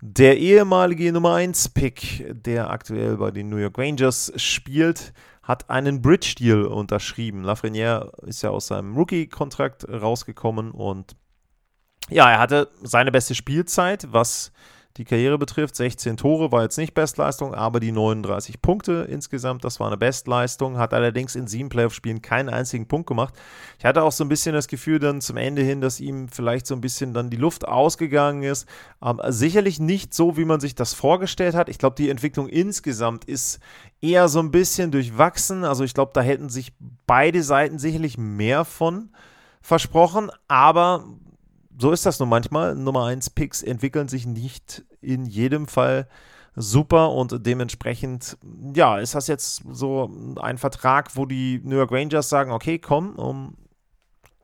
Der 0.00 0.38
ehemalige 0.38 1.12
Nummer 1.12 1.34
1 1.34 1.70
Pick, 1.70 2.26
der 2.30 2.70
aktuell 2.70 3.16
bei 3.16 3.30
den 3.30 3.48
New 3.48 3.56
York 3.56 3.78
Rangers 3.78 4.32
spielt, 4.36 5.12
hat 5.46 5.70
einen 5.70 6.02
Bridge-Deal 6.02 6.64
unterschrieben. 6.64 7.44
Lafreniere 7.44 8.12
ist 8.26 8.42
ja 8.42 8.50
aus 8.50 8.66
seinem 8.66 8.96
Rookie-Kontrakt 8.96 9.88
rausgekommen 9.88 10.72
und 10.72 11.16
ja, 12.08 12.30
er 12.30 12.38
hatte 12.38 12.68
seine 12.82 13.12
beste 13.12 13.34
Spielzeit, 13.34 14.08
was 14.12 14.52
die 14.96 15.04
Karriere 15.04 15.38
betrifft. 15.38 15.76
16 15.76 16.16
Tore 16.16 16.52
war 16.52 16.62
jetzt 16.62 16.78
nicht 16.78 16.94
Bestleistung, 16.94 17.54
aber 17.54 17.80
die 17.80 17.92
39 17.92 18.62
Punkte 18.62 19.06
insgesamt, 19.08 19.64
das 19.64 19.78
war 19.78 19.88
eine 19.88 19.96
Bestleistung. 19.96 20.78
Hat 20.78 20.94
allerdings 20.94 21.36
in 21.36 21.46
sieben 21.46 21.68
Playoff-Spielen 21.68 22.22
keinen 22.22 22.48
einzigen 22.48 22.88
Punkt 22.88 23.06
gemacht. 23.06 23.34
Ich 23.78 23.84
hatte 23.84 24.02
auch 24.02 24.12
so 24.12 24.24
ein 24.24 24.28
bisschen 24.28 24.54
das 24.54 24.68
Gefühl 24.68 24.98
dann 24.98 25.20
zum 25.20 25.36
Ende 25.36 25.62
hin, 25.62 25.80
dass 25.80 26.00
ihm 26.00 26.28
vielleicht 26.28 26.66
so 26.66 26.74
ein 26.74 26.80
bisschen 26.80 27.12
dann 27.12 27.30
die 27.30 27.36
Luft 27.36 27.68
ausgegangen 27.68 28.42
ist. 28.42 28.66
Ähm, 29.02 29.20
sicherlich 29.28 29.78
nicht 29.78 30.14
so, 30.14 30.36
wie 30.36 30.44
man 30.44 30.60
sich 30.60 30.74
das 30.74 30.94
vorgestellt 30.94 31.54
hat. 31.54 31.68
Ich 31.68 31.78
glaube, 31.78 31.96
die 31.96 32.08
Entwicklung 32.08 32.48
insgesamt 32.48 33.26
ist 33.26 33.60
eher 34.00 34.28
so 34.28 34.40
ein 34.40 34.50
bisschen 34.50 34.90
durchwachsen. 34.90 35.64
Also 35.64 35.84
ich 35.84 35.94
glaube, 35.94 36.12
da 36.14 36.22
hätten 36.22 36.48
sich 36.48 36.72
beide 37.06 37.42
Seiten 37.42 37.78
sicherlich 37.78 38.16
mehr 38.16 38.64
von 38.64 39.10
versprochen, 39.60 40.30
aber 40.48 41.04
so 41.78 41.92
ist 41.92 42.06
das 42.06 42.18
nun 42.18 42.28
manchmal. 42.28 42.74
Nummer 42.74 43.06
1 43.06 43.30
Picks 43.30 43.62
entwickeln 43.62 44.08
sich 44.08 44.26
nicht 44.26 44.84
in 45.00 45.26
jedem 45.26 45.66
Fall 45.66 46.08
super 46.54 47.12
und 47.12 47.46
dementsprechend, 47.46 48.38
ja, 48.74 48.98
ist 48.98 49.14
das 49.14 49.26
jetzt 49.26 49.62
so 49.70 50.10
ein 50.40 50.58
Vertrag, 50.58 51.14
wo 51.16 51.26
die 51.26 51.60
New 51.62 51.76
York 51.76 51.92
Rangers 51.92 52.30
sagen, 52.30 52.50
okay, 52.50 52.78
komm, 52.78 53.14
um, 53.16 53.56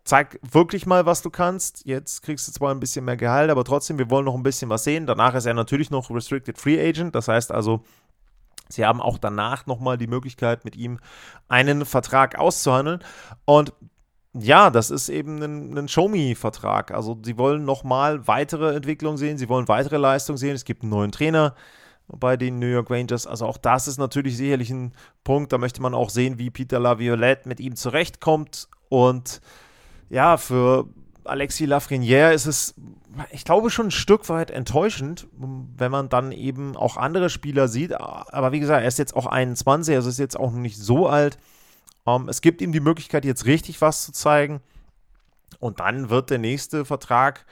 zeig 0.04 0.38
wirklich 0.42 0.84
mal, 0.84 1.06
was 1.06 1.22
du 1.22 1.30
kannst. 1.30 1.86
Jetzt 1.86 2.22
kriegst 2.22 2.46
du 2.48 2.52
zwar 2.52 2.70
ein 2.74 2.80
bisschen 2.80 3.04
mehr 3.04 3.16
Gehalt, 3.16 3.50
aber 3.50 3.64
trotzdem, 3.64 3.98
wir 3.98 4.10
wollen 4.10 4.26
noch 4.26 4.34
ein 4.34 4.42
bisschen 4.42 4.68
was 4.68 4.84
sehen. 4.84 5.06
Danach 5.06 5.34
ist 5.34 5.46
er 5.46 5.54
natürlich 5.54 5.90
noch 5.90 6.10
Restricted 6.10 6.58
Free 6.58 6.86
Agent, 6.86 7.14
das 7.14 7.28
heißt 7.28 7.50
also, 7.50 7.82
Sie 8.68 8.86
haben 8.86 9.00
auch 9.00 9.18
danach 9.18 9.66
nochmal 9.66 9.98
die 9.98 10.06
Möglichkeit, 10.06 10.64
mit 10.64 10.76
ihm 10.76 10.98
einen 11.48 11.84
Vertrag 11.84 12.38
auszuhandeln. 12.38 13.04
Und 13.44 13.74
ja, 14.34 14.70
das 14.70 14.90
ist 14.90 15.08
eben 15.08 15.42
ein, 15.42 15.76
ein 15.76 15.88
Show-Me-Vertrag. 15.88 16.90
Also 16.92 17.18
sie 17.22 17.36
wollen 17.36 17.64
nochmal 17.64 18.26
weitere 18.26 18.74
Entwicklung 18.74 19.18
sehen, 19.18 19.36
sie 19.36 19.48
wollen 19.48 19.68
weitere 19.68 19.98
Leistung 19.98 20.36
sehen. 20.36 20.54
Es 20.54 20.64
gibt 20.64 20.82
einen 20.82 20.90
neuen 20.90 21.12
Trainer 21.12 21.54
bei 22.08 22.36
den 22.36 22.58
New 22.58 22.66
York 22.66 22.90
Rangers. 22.90 23.26
Also 23.26 23.46
auch 23.46 23.58
das 23.58 23.88
ist 23.88 23.98
natürlich 23.98 24.36
sicherlich 24.36 24.70
ein 24.70 24.92
Punkt. 25.22 25.52
Da 25.52 25.58
möchte 25.58 25.82
man 25.82 25.94
auch 25.94 26.10
sehen, 26.10 26.38
wie 26.38 26.50
Peter 26.50 26.80
Laviolette 26.80 27.48
mit 27.48 27.60
ihm 27.60 27.76
zurechtkommt. 27.76 28.68
Und 28.88 29.40
ja, 30.08 30.38
für 30.38 30.86
Alexis 31.24 31.68
Lafreniere 31.68 32.32
ist 32.32 32.46
es, 32.46 32.74
ich 33.30 33.44
glaube, 33.44 33.70
schon 33.70 33.88
ein 33.88 33.92
Stück 33.92 34.28
weit 34.28 34.50
enttäuschend, 34.50 35.26
wenn 35.76 35.90
man 35.90 36.08
dann 36.08 36.32
eben 36.32 36.76
auch 36.76 36.96
andere 36.96 37.30
Spieler 37.30 37.68
sieht. 37.68 37.98
Aber 38.00 38.52
wie 38.52 38.60
gesagt, 38.60 38.82
er 38.82 38.88
ist 38.88 38.98
jetzt 38.98 39.14
auch 39.14 39.26
21, 39.26 39.94
also 39.94 40.08
ist 40.08 40.18
jetzt 40.18 40.38
auch 40.38 40.52
noch 40.52 40.58
nicht 40.58 40.78
so 40.78 41.06
alt. 41.06 41.38
Ähm, 42.06 42.28
es 42.28 42.40
gibt 42.40 42.60
ihm 42.60 42.72
die 42.72 42.80
Möglichkeit, 42.80 43.24
jetzt 43.24 43.46
richtig 43.46 43.80
was 43.80 44.04
zu 44.04 44.12
zeigen. 44.12 44.60
Und 45.58 45.80
dann 45.80 46.10
wird 46.10 46.30
der 46.30 46.38
nächste 46.38 46.84
Vertrag 46.84 47.44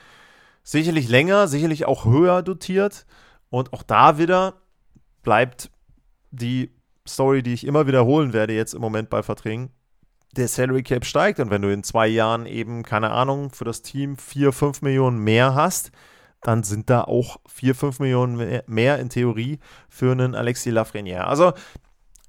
sicherlich 0.63 1.09
länger, 1.09 1.49
sicherlich 1.49 1.85
auch 1.87 2.05
höher 2.05 2.43
dotiert. 2.43 3.07
Und 3.51 3.73
auch 3.73 3.83
da 3.83 4.19
wieder 4.19 4.55
bleibt 5.23 5.71
die 6.31 6.71
Story, 7.07 7.43
die 7.43 7.55
ich 7.55 7.67
immer 7.67 7.87
wiederholen 7.87 8.33
werde, 8.33 8.55
jetzt 8.55 8.75
im 8.75 8.81
Moment 8.81 9.11
bei 9.11 9.23
Verträgen. 9.23 9.71
Der 10.37 10.47
Salary 10.47 10.85
Cap 10.85 11.05
steigt 11.05 11.41
und 11.41 11.51
wenn 11.51 11.63
du 11.63 11.73
in 11.73 11.83
zwei 11.83 12.07
Jahren 12.07 12.47
eben, 12.47 12.85
keine 12.85 13.11
Ahnung, 13.11 13.51
für 13.51 13.65
das 13.65 13.83
Team 13.83 14.17
4, 14.17 14.53
5 14.53 14.83
Millionen 14.83 15.19
mehr 15.19 15.57
hast, 15.57 15.91
dann 16.43 16.63
sind 16.63 16.89
da 16.89 17.03
auch 17.03 17.39
4, 17.49 17.75
5 17.75 17.99
Millionen 17.99 18.63
mehr 18.67 18.99
in 19.01 19.09
Theorie 19.09 19.59
für 19.89 20.13
einen 20.13 20.37
Alexis 20.37 20.73
Lafreniere. 20.73 21.27
Also, 21.27 21.53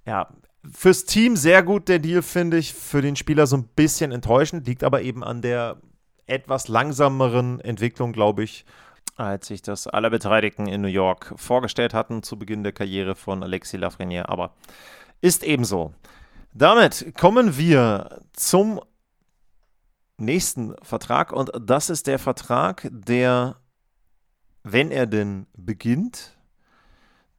ja, 0.07 0.29
Fürs 0.69 1.05
Team 1.05 1.35
sehr 1.35 1.63
gut 1.63 1.87
der 1.87 1.99
Deal, 1.99 2.21
finde 2.21 2.57
ich. 2.57 2.73
Für 2.73 3.01
den 3.01 3.15
Spieler 3.15 3.47
so 3.47 3.57
ein 3.57 3.67
bisschen 3.75 4.11
enttäuschend, 4.11 4.67
liegt 4.67 4.83
aber 4.83 5.01
eben 5.01 5.23
an 5.23 5.41
der 5.41 5.77
etwas 6.27 6.67
langsameren 6.67 7.59
Entwicklung, 7.59 8.13
glaube 8.13 8.43
ich, 8.43 8.65
als 9.15 9.47
sich 9.47 9.61
das 9.61 9.87
alle 9.87 10.09
Beteiligten 10.09 10.67
in 10.67 10.81
New 10.81 10.87
York 10.87 11.33
vorgestellt 11.35 11.93
hatten 11.93 12.23
zu 12.23 12.37
Beginn 12.37 12.63
der 12.63 12.73
Karriere 12.73 13.15
von 13.15 13.43
Alexis 13.43 13.79
Lafreniere. 13.79 14.29
Aber 14.29 14.53
ist 15.19 15.43
ebenso. 15.43 15.93
Damit 16.53 17.13
kommen 17.17 17.57
wir 17.57 18.19
zum 18.33 18.81
nächsten 20.17 20.75
Vertrag 20.83 21.31
und 21.31 21.51
das 21.59 21.89
ist 21.89 22.07
der 22.07 22.19
Vertrag, 22.19 22.87
der, 22.91 23.57
wenn 24.63 24.91
er 24.91 25.07
denn 25.07 25.47
beginnt, 25.55 26.37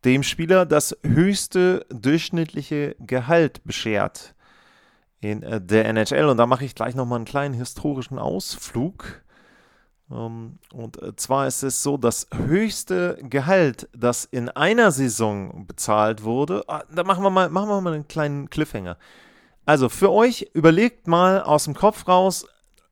dem 0.05 0.23
Spieler 0.23 0.67
das 0.67 0.97
höchste 1.05 1.87
durchschnittliche 1.91 2.97
Gehalt 2.99 3.65
beschert 3.65 4.35
in 5.21 5.43
äh, 5.43 5.61
der 5.61 5.87
NHL. 5.87 6.27
Und 6.27 6.37
da 6.37 6.47
mache 6.47 6.65
ich 6.65 6.75
gleich 6.75 6.95
nochmal 6.95 7.17
einen 7.17 7.25
kleinen 7.25 7.55
historischen 7.55 8.19
Ausflug. 8.19 9.23
Ähm, 10.11 10.59
und 10.73 11.01
äh, 11.03 11.17
zwar 11.17 11.47
ist 11.47 11.63
es 11.63 11.83
so, 11.83 11.97
das 11.97 12.27
höchste 12.35 13.19
Gehalt, 13.23 13.89
das 13.97 14.25
in 14.25 14.49
einer 14.49 14.91
Saison 14.91 15.67
bezahlt 15.67 16.25
wurde, 16.25 16.65
ah, 16.67 16.85
da 16.93 17.05
machen 17.05 17.23
wir, 17.23 17.31
mal, 17.31 17.49
machen 17.49 17.69
wir 17.69 17.81
mal 17.81 17.95
einen 17.95 18.09
kleinen 18.09 18.51
Cliffhanger. 18.51 18.99
Also 19.65 19.89
für 19.89 20.11
euch, 20.11 20.51
überlegt 20.55 21.07
mal 21.07 21.41
aus 21.41 21.65
dem 21.65 21.75
Kopf 21.75 22.09
raus, 22.09 22.47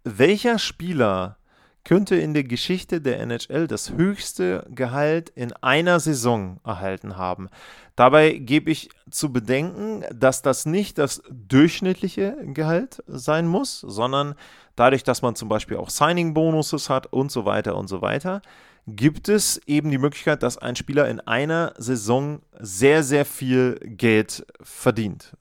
welcher 0.04 0.58
Spieler 0.58 1.36
könnte 1.84 2.16
in 2.16 2.34
der 2.34 2.44
Geschichte 2.44 3.00
der 3.00 3.20
NHL 3.20 3.66
das 3.66 3.92
höchste 3.92 4.66
Gehalt 4.70 5.30
in 5.30 5.52
einer 5.54 6.00
Saison 6.00 6.60
erhalten 6.64 7.16
haben. 7.16 7.48
Dabei 7.96 8.32
gebe 8.32 8.70
ich 8.70 8.90
zu 9.10 9.32
bedenken, 9.32 10.04
dass 10.14 10.42
das 10.42 10.66
nicht 10.66 10.98
das 10.98 11.22
durchschnittliche 11.30 12.36
Gehalt 12.44 13.02
sein 13.06 13.46
muss, 13.46 13.80
sondern 13.80 14.34
dadurch, 14.76 15.04
dass 15.04 15.22
man 15.22 15.34
zum 15.34 15.48
Beispiel 15.48 15.76
auch 15.76 15.90
Signing-Bonuses 15.90 16.88
hat 16.90 17.06
und 17.12 17.30
so 17.30 17.44
weiter 17.44 17.76
und 17.76 17.88
so 17.88 18.02
weiter, 18.02 18.42
gibt 18.86 19.28
es 19.28 19.60
eben 19.66 19.90
die 19.90 19.98
Möglichkeit, 19.98 20.42
dass 20.42 20.58
ein 20.58 20.76
Spieler 20.76 21.08
in 21.08 21.20
einer 21.20 21.74
Saison 21.76 22.40
sehr, 22.58 23.02
sehr 23.02 23.24
viel 23.24 23.78
Geld 23.82 24.46
verdient. 24.62 25.36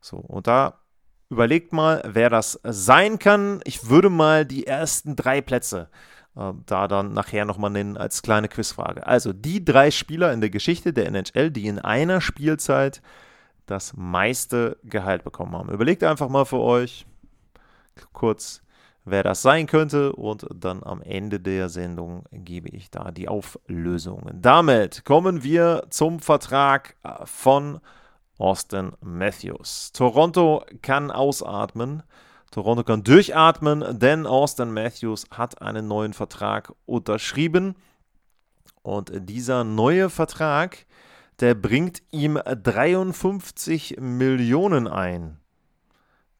So, 0.00 0.16
und 0.16 0.46
da 0.46 0.80
Überlegt 1.30 1.72
mal, 1.72 2.02
wer 2.04 2.28
das 2.28 2.60
sein 2.64 3.18
kann. 3.18 3.60
Ich 3.64 3.88
würde 3.88 4.10
mal 4.10 4.44
die 4.44 4.66
ersten 4.66 5.16
drei 5.16 5.40
Plätze 5.40 5.88
äh, 6.36 6.52
da 6.66 6.88
dann 6.88 7.12
nachher 7.12 7.44
nochmal 7.44 7.70
nennen 7.70 7.96
als 7.96 8.22
kleine 8.22 8.48
Quizfrage. 8.48 9.06
Also 9.06 9.32
die 9.32 9.64
drei 9.64 9.90
Spieler 9.90 10.32
in 10.32 10.40
der 10.40 10.50
Geschichte 10.50 10.92
der 10.92 11.06
NHL, 11.06 11.50
die 11.50 11.66
in 11.66 11.78
einer 11.78 12.20
Spielzeit 12.20 13.00
das 13.66 13.94
meiste 13.96 14.78
Gehalt 14.82 15.24
bekommen 15.24 15.54
haben. 15.54 15.70
Überlegt 15.70 16.02
einfach 16.02 16.28
mal 16.28 16.44
für 16.44 16.60
euch 16.60 17.06
kurz, 18.12 18.62
wer 19.04 19.22
das 19.22 19.42
sein 19.42 19.66
könnte 19.66 20.12
und 20.12 20.46
dann 20.54 20.82
am 20.82 21.02
Ende 21.02 21.40
der 21.40 21.68
Sendung 21.68 22.24
gebe 22.32 22.68
ich 22.68 22.90
da 22.90 23.10
die 23.10 23.28
Auflösungen. 23.28 24.40
Damit 24.42 25.04
kommen 25.04 25.42
wir 25.42 25.84
zum 25.90 26.20
Vertrag 26.20 26.96
äh, 27.02 27.24
von 27.24 27.80
Austin 28.40 28.92
Matthews. 29.00 29.92
Toronto 29.92 30.64
kann 30.82 31.10
ausatmen. 31.10 32.02
Toronto 32.50 32.82
kann 32.82 33.04
durchatmen, 33.04 33.98
denn 33.98 34.26
Austin 34.26 34.72
Matthews 34.72 35.26
hat 35.30 35.60
einen 35.62 35.86
neuen 35.86 36.14
Vertrag 36.14 36.72
unterschrieben. 36.86 37.76
Und 38.82 39.12
dieser 39.28 39.62
neue 39.62 40.10
Vertrag, 40.10 40.86
der 41.40 41.54
bringt 41.54 42.02
ihm 42.10 42.40
53 42.44 43.98
Millionen 44.00 44.88
ein. 44.88 45.36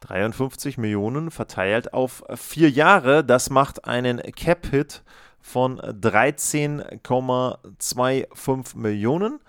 53 0.00 0.78
Millionen 0.78 1.30
verteilt 1.30 1.92
auf 1.92 2.24
vier 2.34 2.70
Jahre. 2.70 3.22
Das 3.22 3.50
macht 3.50 3.84
einen 3.84 4.22
Cap-Hit 4.22 5.04
von 5.38 5.78
13,25 5.78 8.78
Millionen. 8.78 9.40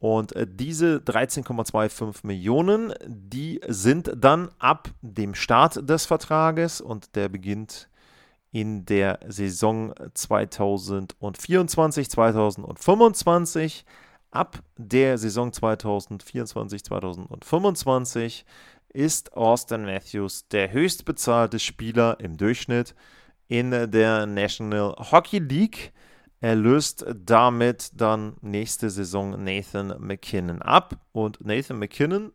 Und 0.00 0.34
äh, 0.34 0.46
diese 0.48 0.96
13,25 0.96 2.26
Millionen, 2.26 2.94
die 3.06 3.60
sind 3.68 4.10
dann 4.16 4.48
ab 4.58 4.88
dem 5.02 5.34
Start 5.34 5.88
des 5.88 6.06
Vertrages 6.06 6.80
und 6.80 7.14
der 7.14 7.28
beginnt 7.28 7.90
in 8.50 8.86
der 8.86 9.20
Saison 9.28 9.94
2024, 10.14 12.10
2025. 12.10 13.84
Ab 14.30 14.62
der 14.78 15.18
Saison 15.18 15.52
2024, 15.52 16.84
2025 16.84 18.46
ist 18.88 19.34
Austin 19.34 19.84
Matthews 19.84 20.48
der 20.48 20.72
höchstbezahlte 20.72 21.58
Spieler 21.58 22.18
im 22.20 22.38
Durchschnitt 22.38 22.94
in 23.48 23.70
der 23.70 24.26
National 24.26 24.94
Hockey 24.98 25.40
League. 25.40 25.92
Er 26.40 26.56
löst 26.56 27.04
damit 27.14 27.90
dann 27.94 28.34
nächste 28.40 28.88
Saison 28.88 29.44
Nathan 29.44 29.94
McKinnon 29.98 30.62
ab. 30.62 30.96
Und 31.12 31.44
Nathan 31.44 31.78
McKinnon 31.78 32.32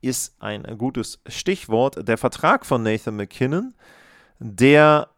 ist 0.00 0.40
ein 0.40 0.62
gutes 0.78 1.20
Stichwort. 1.26 2.06
Der 2.06 2.18
Vertrag 2.18 2.64
von 2.64 2.84
Nathan 2.84 3.16
McKinnon, 3.16 3.74
der 4.38 5.08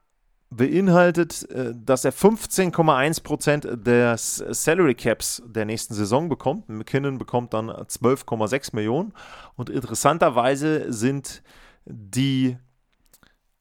beinhaltet, 0.48 1.48
äh, 1.50 1.72
dass 1.74 2.04
er 2.04 2.12
15,1% 2.12 3.76
des 3.76 4.36
Salary 4.36 4.94
Caps 4.94 5.42
der 5.46 5.64
nächsten 5.64 5.94
Saison 5.94 6.28
bekommt. 6.28 6.68
McKinnon 6.68 7.18
bekommt 7.18 7.54
dann 7.54 7.70
12,6 7.70 8.74
Millionen. 8.74 9.12
Und 9.56 9.70
interessanterweise 9.70 10.92
sind 10.92 11.42
die 11.84 12.56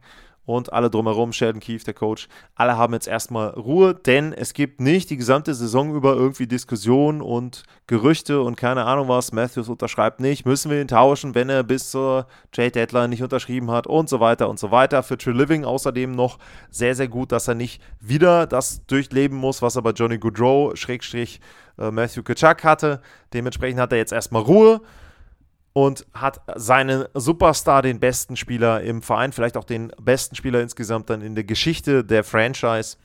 und 0.50 0.74
alle 0.74 0.89
drumherum, 0.89 1.32
Sheldon 1.32 1.60
Keefe, 1.60 1.86
der 1.86 1.94
Coach, 1.94 2.27
alle 2.56 2.75
haben 2.75 2.94
jetzt 2.94 3.08
erstmal 3.08 3.50
Ruhe, 3.50 3.94
denn 3.94 4.34
es 4.34 4.53
gibt 4.53 4.82
nicht 4.82 5.12
die 5.12 5.18
gesamte 5.18 5.53
Saison 5.53 5.94
über 5.94 6.15
irgendwie 6.15 6.48
Diskussionen 6.48 7.22
und 7.22 7.62
Gerüchte 7.86 8.41
und 8.41 8.56
keine 8.56 8.86
Ahnung 8.86 9.08
was. 9.10 9.32
Matthews 9.32 9.70
unterschreibt 9.70 10.20
nicht, 10.20 10.48
müssen 10.48 10.72
wir 10.72 10.81
ihn 10.81 10.88
tauschen, 10.88 11.35
wenn 11.35 11.50
er 11.50 11.62
bis 11.62 11.92
zur 11.92 12.25
Trade-Deadline 12.51 13.12
nicht 13.12 13.22
unterschrieben 13.22 13.70
hat 13.70 13.85
und 13.85 14.09
so 14.09 14.20
weiter 14.20 14.50
und 14.50 14.57
so 14.57 14.72
weiter. 14.72 15.03
Für 15.03 15.20
True 15.20 15.35
Living 15.35 15.66
außerdem 15.66 16.14
noch 16.14 16.40
sehr, 16.72 16.96
sehr 16.96 17.07
gut, 17.07 17.31
dass 17.31 17.48
er 17.48 17.53
nicht 17.53 17.79
wieder 18.00 18.48
das 18.48 18.83
durchleben 18.88 19.38
muss, 19.38 19.62
was 19.62 19.75
er 19.75 19.83
bei 19.83 19.92
Johnny 19.92 20.18
Goodrow, 20.18 20.75
Schrägstrich, 20.75 21.42
äh, 21.77 21.92
Matthew 21.92 22.24
Kachuk 22.24 22.64
hatte. 22.64 23.01
Dementsprechend 23.33 23.79
hat 23.79 23.92
er 23.92 24.00
jetzt 24.00 24.14
erstmal 24.14 24.42
Ruhe 24.42 24.81
und 25.74 26.05
hat 26.14 26.42
seinen 26.55 27.05
Superstar, 27.14 27.82
den 27.82 28.00
besten 28.00 28.36
Spieler 28.36 28.82
im 28.82 29.01
Verein, 29.01 29.32
vielleicht 29.32 29.58
auch 29.58 29.64
den 29.64 29.92
besten 30.01 30.36
Spieler 30.36 30.62
insgesamt 30.62 31.10
dann 31.10 31.22
in 31.22 31.36
der 31.36 31.44
Geschichte 31.44 32.03
der 32.03 32.24
Franchise 32.24 32.98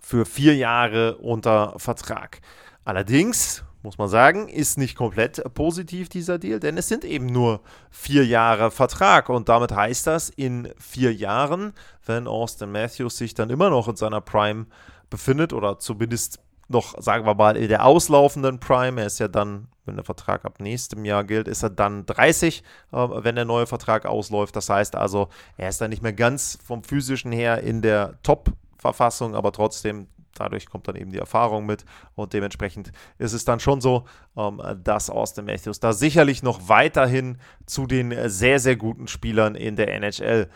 für 0.00 0.24
vier 0.24 0.56
Jahre 0.56 1.18
unter 1.18 1.74
Vertrag. 1.78 2.40
Allerdings, 2.84 3.64
muss 3.82 3.98
man 3.98 4.08
sagen, 4.08 4.48
ist 4.48 4.78
nicht 4.78 4.96
komplett 4.96 5.42
positiv 5.54 6.08
dieser 6.08 6.38
Deal, 6.38 6.60
denn 6.60 6.76
es 6.76 6.88
sind 6.88 7.04
eben 7.04 7.26
nur 7.26 7.60
vier 7.90 8.24
Jahre 8.26 8.70
Vertrag 8.70 9.28
und 9.28 9.48
damit 9.48 9.72
heißt 9.72 10.06
das, 10.06 10.30
in 10.30 10.68
vier 10.78 11.12
Jahren, 11.12 11.72
wenn 12.06 12.26
Austin 12.26 12.72
Matthews 12.72 13.16
sich 13.16 13.34
dann 13.34 13.50
immer 13.50 13.70
noch 13.70 13.88
in 13.88 13.96
seiner 13.96 14.20
Prime 14.20 14.66
befindet 15.10 15.52
oder 15.52 15.78
zumindest 15.78 16.40
noch, 16.68 17.00
sagen 17.00 17.26
wir 17.26 17.34
mal, 17.34 17.56
in 17.56 17.68
der 17.68 17.84
auslaufenden 17.84 18.60
Prime. 18.60 19.00
Er 19.00 19.06
ist 19.06 19.18
ja 19.18 19.28
dann, 19.28 19.68
wenn 19.84 19.96
der 19.96 20.04
Vertrag 20.04 20.44
ab 20.44 20.60
nächstem 20.60 21.04
Jahr 21.04 21.24
gilt, 21.24 21.48
ist 21.48 21.62
er 21.62 21.70
dann 21.70 22.06
30, 22.06 22.62
äh, 22.92 22.96
wenn 22.96 23.34
der 23.34 23.44
neue 23.44 23.66
Vertrag 23.66 24.06
ausläuft. 24.06 24.56
Das 24.56 24.68
heißt 24.68 24.96
also, 24.96 25.28
er 25.56 25.68
ist 25.68 25.80
dann 25.80 25.90
nicht 25.90 26.02
mehr 26.02 26.12
ganz 26.12 26.58
vom 26.64 26.82
physischen 26.84 27.32
her 27.32 27.62
in 27.62 27.82
der 27.82 28.18
Top-Verfassung, 28.22 29.34
aber 29.34 29.52
trotzdem 29.52 30.08
dadurch 30.34 30.66
kommt 30.66 30.88
dann 30.88 30.96
eben 30.96 31.12
die 31.12 31.18
Erfahrung 31.18 31.66
mit 31.66 31.84
und 32.14 32.32
dementsprechend 32.32 32.92
ist 33.18 33.32
es 33.32 33.44
dann 33.44 33.60
schon 33.60 33.80
so, 33.80 34.04
ähm, 34.36 34.62
dass 34.82 35.10
Austin 35.10 35.44
Matthews 35.44 35.80
da 35.80 35.92
sicherlich 35.92 36.42
noch 36.42 36.68
weiterhin 36.68 37.38
zu 37.66 37.86
den 37.86 38.14
sehr, 38.28 38.58
sehr 38.58 38.76
guten 38.76 39.08
Spielern 39.08 39.54
in 39.54 39.76
der 39.76 39.94
NHL 39.94 40.48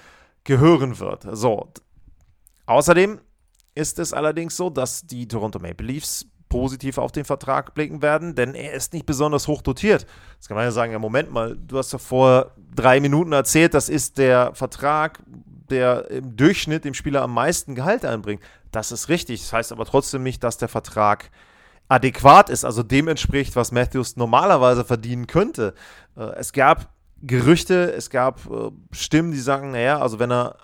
gehören 0.44 0.98
wird. 0.98 1.26
So, 1.32 1.68
außerdem 2.66 3.20
ist 3.76 3.98
es 3.98 4.12
allerdings 4.12 4.56
so, 4.56 4.70
dass 4.70 5.06
die 5.06 5.28
Toronto 5.28 5.58
Maple 5.58 5.86
Leafs 5.86 6.26
positiv 6.48 6.98
auf 6.98 7.12
den 7.12 7.24
Vertrag 7.24 7.74
blicken 7.74 8.02
werden, 8.02 8.34
denn 8.34 8.54
er 8.54 8.72
ist 8.72 8.92
nicht 8.92 9.06
besonders 9.06 9.48
hoch 9.48 9.62
dotiert. 9.62 10.06
Jetzt 10.34 10.48
kann 10.48 10.56
man 10.56 10.64
ja 10.64 10.70
sagen, 10.70 10.92
ja 10.92 10.98
Moment 10.98 11.30
mal, 11.30 11.56
du 11.56 11.78
hast 11.78 11.92
ja 11.92 11.98
vor 11.98 12.52
drei 12.74 13.00
Minuten 13.00 13.32
erzählt, 13.32 13.74
das 13.74 13.88
ist 13.88 14.18
der 14.18 14.54
Vertrag, 14.54 15.22
der 15.70 16.10
im 16.10 16.36
Durchschnitt 16.36 16.84
dem 16.84 16.94
Spieler 16.94 17.22
am 17.22 17.34
meisten 17.34 17.74
Gehalt 17.74 18.04
einbringt. 18.04 18.42
Das 18.70 18.92
ist 18.92 19.08
richtig. 19.08 19.40
Das 19.40 19.52
heißt 19.52 19.72
aber 19.72 19.84
trotzdem 19.84 20.22
nicht, 20.22 20.44
dass 20.44 20.58
der 20.58 20.68
Vertrag 20.68 21.30
adäquat 21.88 22.50
ist, 22.50 22.64
also 22.64 22.82
dem 22.82 23.08
entspricht, 23.08 23.56
was 23.56 23.72
Matthews 23.72 24.16
normalerweise 24.16 24.84
verdienen 24.84 25.26
könnte. 25.26 25.74
Äh, 26.16 26.34
es 26.36 26.52
gab 26.52 26.90
Gerüchte, 27.22 27.92
es 27.92 28.10
gab 28.10 28.46
äh, 28.46 28.70
Stimmen, 28.92 29.32
die 29.32 29.38
sagen, 29.38 29.72
naja, 29.72 30.00
also 30.00 30.18
wenn 30.18 30.30
er 30.30 30.56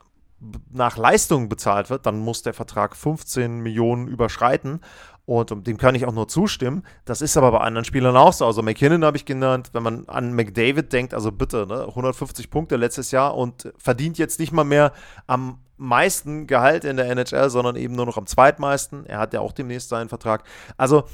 nach 0.70 0.96
Leistung 0.96 1.48
bezahlt 1.48 1.90
wird, 1.90 2.06
dann 2.06 2.18
muss 2.18 2.42
der 2.42 2.54
Vertrag 2.54 2.96
15 2.96 3.60
Millionen 3.60 4.08
überschreiten. 4.08 4.80
Und 5.24 5.66
dem 5.68 5.76
kann 5.76 5.94
ich 5.94 6.04
auch 6.04 6.12
nur 6.12 6.26
zustimmen. 6.26 6.82
Das 7.04 7.22
ist 7.22 7.36
aber 7.36 7.52
bei 7.52 7.58
anderen 7.58 7.84
Spielern 7.84 8.16
auch 8.16 8.32
so. 8.32 8.44
Also 8.44 8.60
McKinnon 8.60 9.04
habe 9.04 9.16
ich 9.16 9.24
genannt. 9.24 9.70
Wenn 9.72 9.84
man 9.84 10.08
an 10.08 10.34
McDavid 10.34 10.92
denkt, 10.92 11.14
also 11.14 11.30
bitte, 11.30 11.66
ne, 11.66 11.86
150 11.86 12.50
Punkte 12.50 12.76
letztes 12.76 13.12
Jahr 13.12 13.36
und 13.36 13.72
verdient 13.76 14.18
jetzt 14.18 14.40
nicht 14.40 14.52
mal 14.52 14.64
mehr 14.64 14.92
am 15.28 15.60
meisten 15.76 16.48
Gehalt 16.48 16.84
in 16.84 16.96
der 16.96 17.08
NHL, 17.08 17.50
sondern 17.50 17.76
eben 17.76 17.94
nur 17.94 18.06
noch 18.06 18.16
am 18.16 18.26
zweitmeisten. 18.26 19.06
Er 19.06 19.18
hat 19.18 19.32
ja 19.32 19.40
auch 19.40 19.52
demnächst 19.52 19.90
seinen 19.90 20.08
Vertrag. 20.08 20.42
Also 20.76 21.04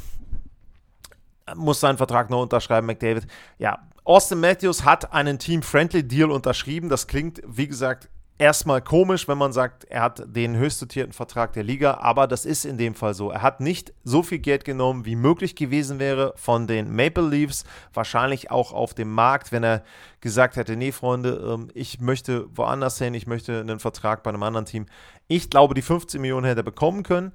muss 1.55 1.81
seinen 1.81 1.99
Vertrag 1.99 2.31
noch 2.31 2.43
unterschreiben, 2.43 2.87
McDavid. 2.87 3.27
Ja, 3.59 3.89
Austin 4.05 4.41
Matthews 4.41 4.85
hat 4.85 5.13
einen 5.13 5.39
Team-Friendly 5.39 6.09
Deal 6.09 6.31
unterschrieben. 6.31 6.89
Das 6.89 7.07
klingt, 7.07 7.43
wie 7.47 7.69
gesagt, 7.69 8.09
erstmal 8.39 8.81
komisch, 8.81 9.29
wenn 9.29 9.37
man 9.37 9.53
sagt, 9.53 9.85
er 9.85 10.03
hat 10.03 10.23
den 10.27 10.57
höchst 10.57 10.81
dotierten 10.81 11.13
Vertrag 11.13 11.53
der 11.53 11.65
Liga, 11.65 11.99
aber 12.01 12.27
das 12.27 12.47
ist 12.47 12.65
in 12.65 12.79
dem 12.79 12.95
Fall 12.95 13.15
so. 13.15 13.31
Er 13.31 13.43
hat 13.43 13.61
nicht 13.61 13.93
so 14.05 14.23
viel 14.23 14.39
Geld 14.39 14.65
genommen, 14.65 15.05
wie 15.05 15.17
möglich 15.17 15.57
gewesen 15.57 15.99
wäre 15.99 16.33
von 16.37 16.67
den 16.67 16.95
Maple 16.95 17.29
Leafs, 17.29 17.65
wahrscheinlich 17.93 18.51
auch 18.51 18.73
auf 18.73 18.95
dem 18.95 19.13
Markt, 19.13 19.53
wenn 19.53 19.65
er 19.65 19.83
gesagt 20.21 20.57
hätte, 20.57 20.77
nee 20.77 20.93
Freunde, 20.93 21.55
ähm, 21.55 21.69
ich 21.75 22.01
möchte 22.01 22.47
woanders 22.57 22.99
hin, 22.99 23.15
ich 23.15 23.27
möchte 23.27 23.61
einen 23.61 23.81
Vertrag 23.81 24.23
bei 24.23 24.31
einem 24.31 24.43
anderen 24.43 24.67
Team. 24.67 24.87
Ich 25.27 25.51
glaube, 25.51 25.75
die 25.75 25.83
15 25.83 26.21
Millionen 26.21 26.47
hätte 26.47 26.61
er 26.61 26.65
bekommen 26.65 27.03
können. 27.03 27.33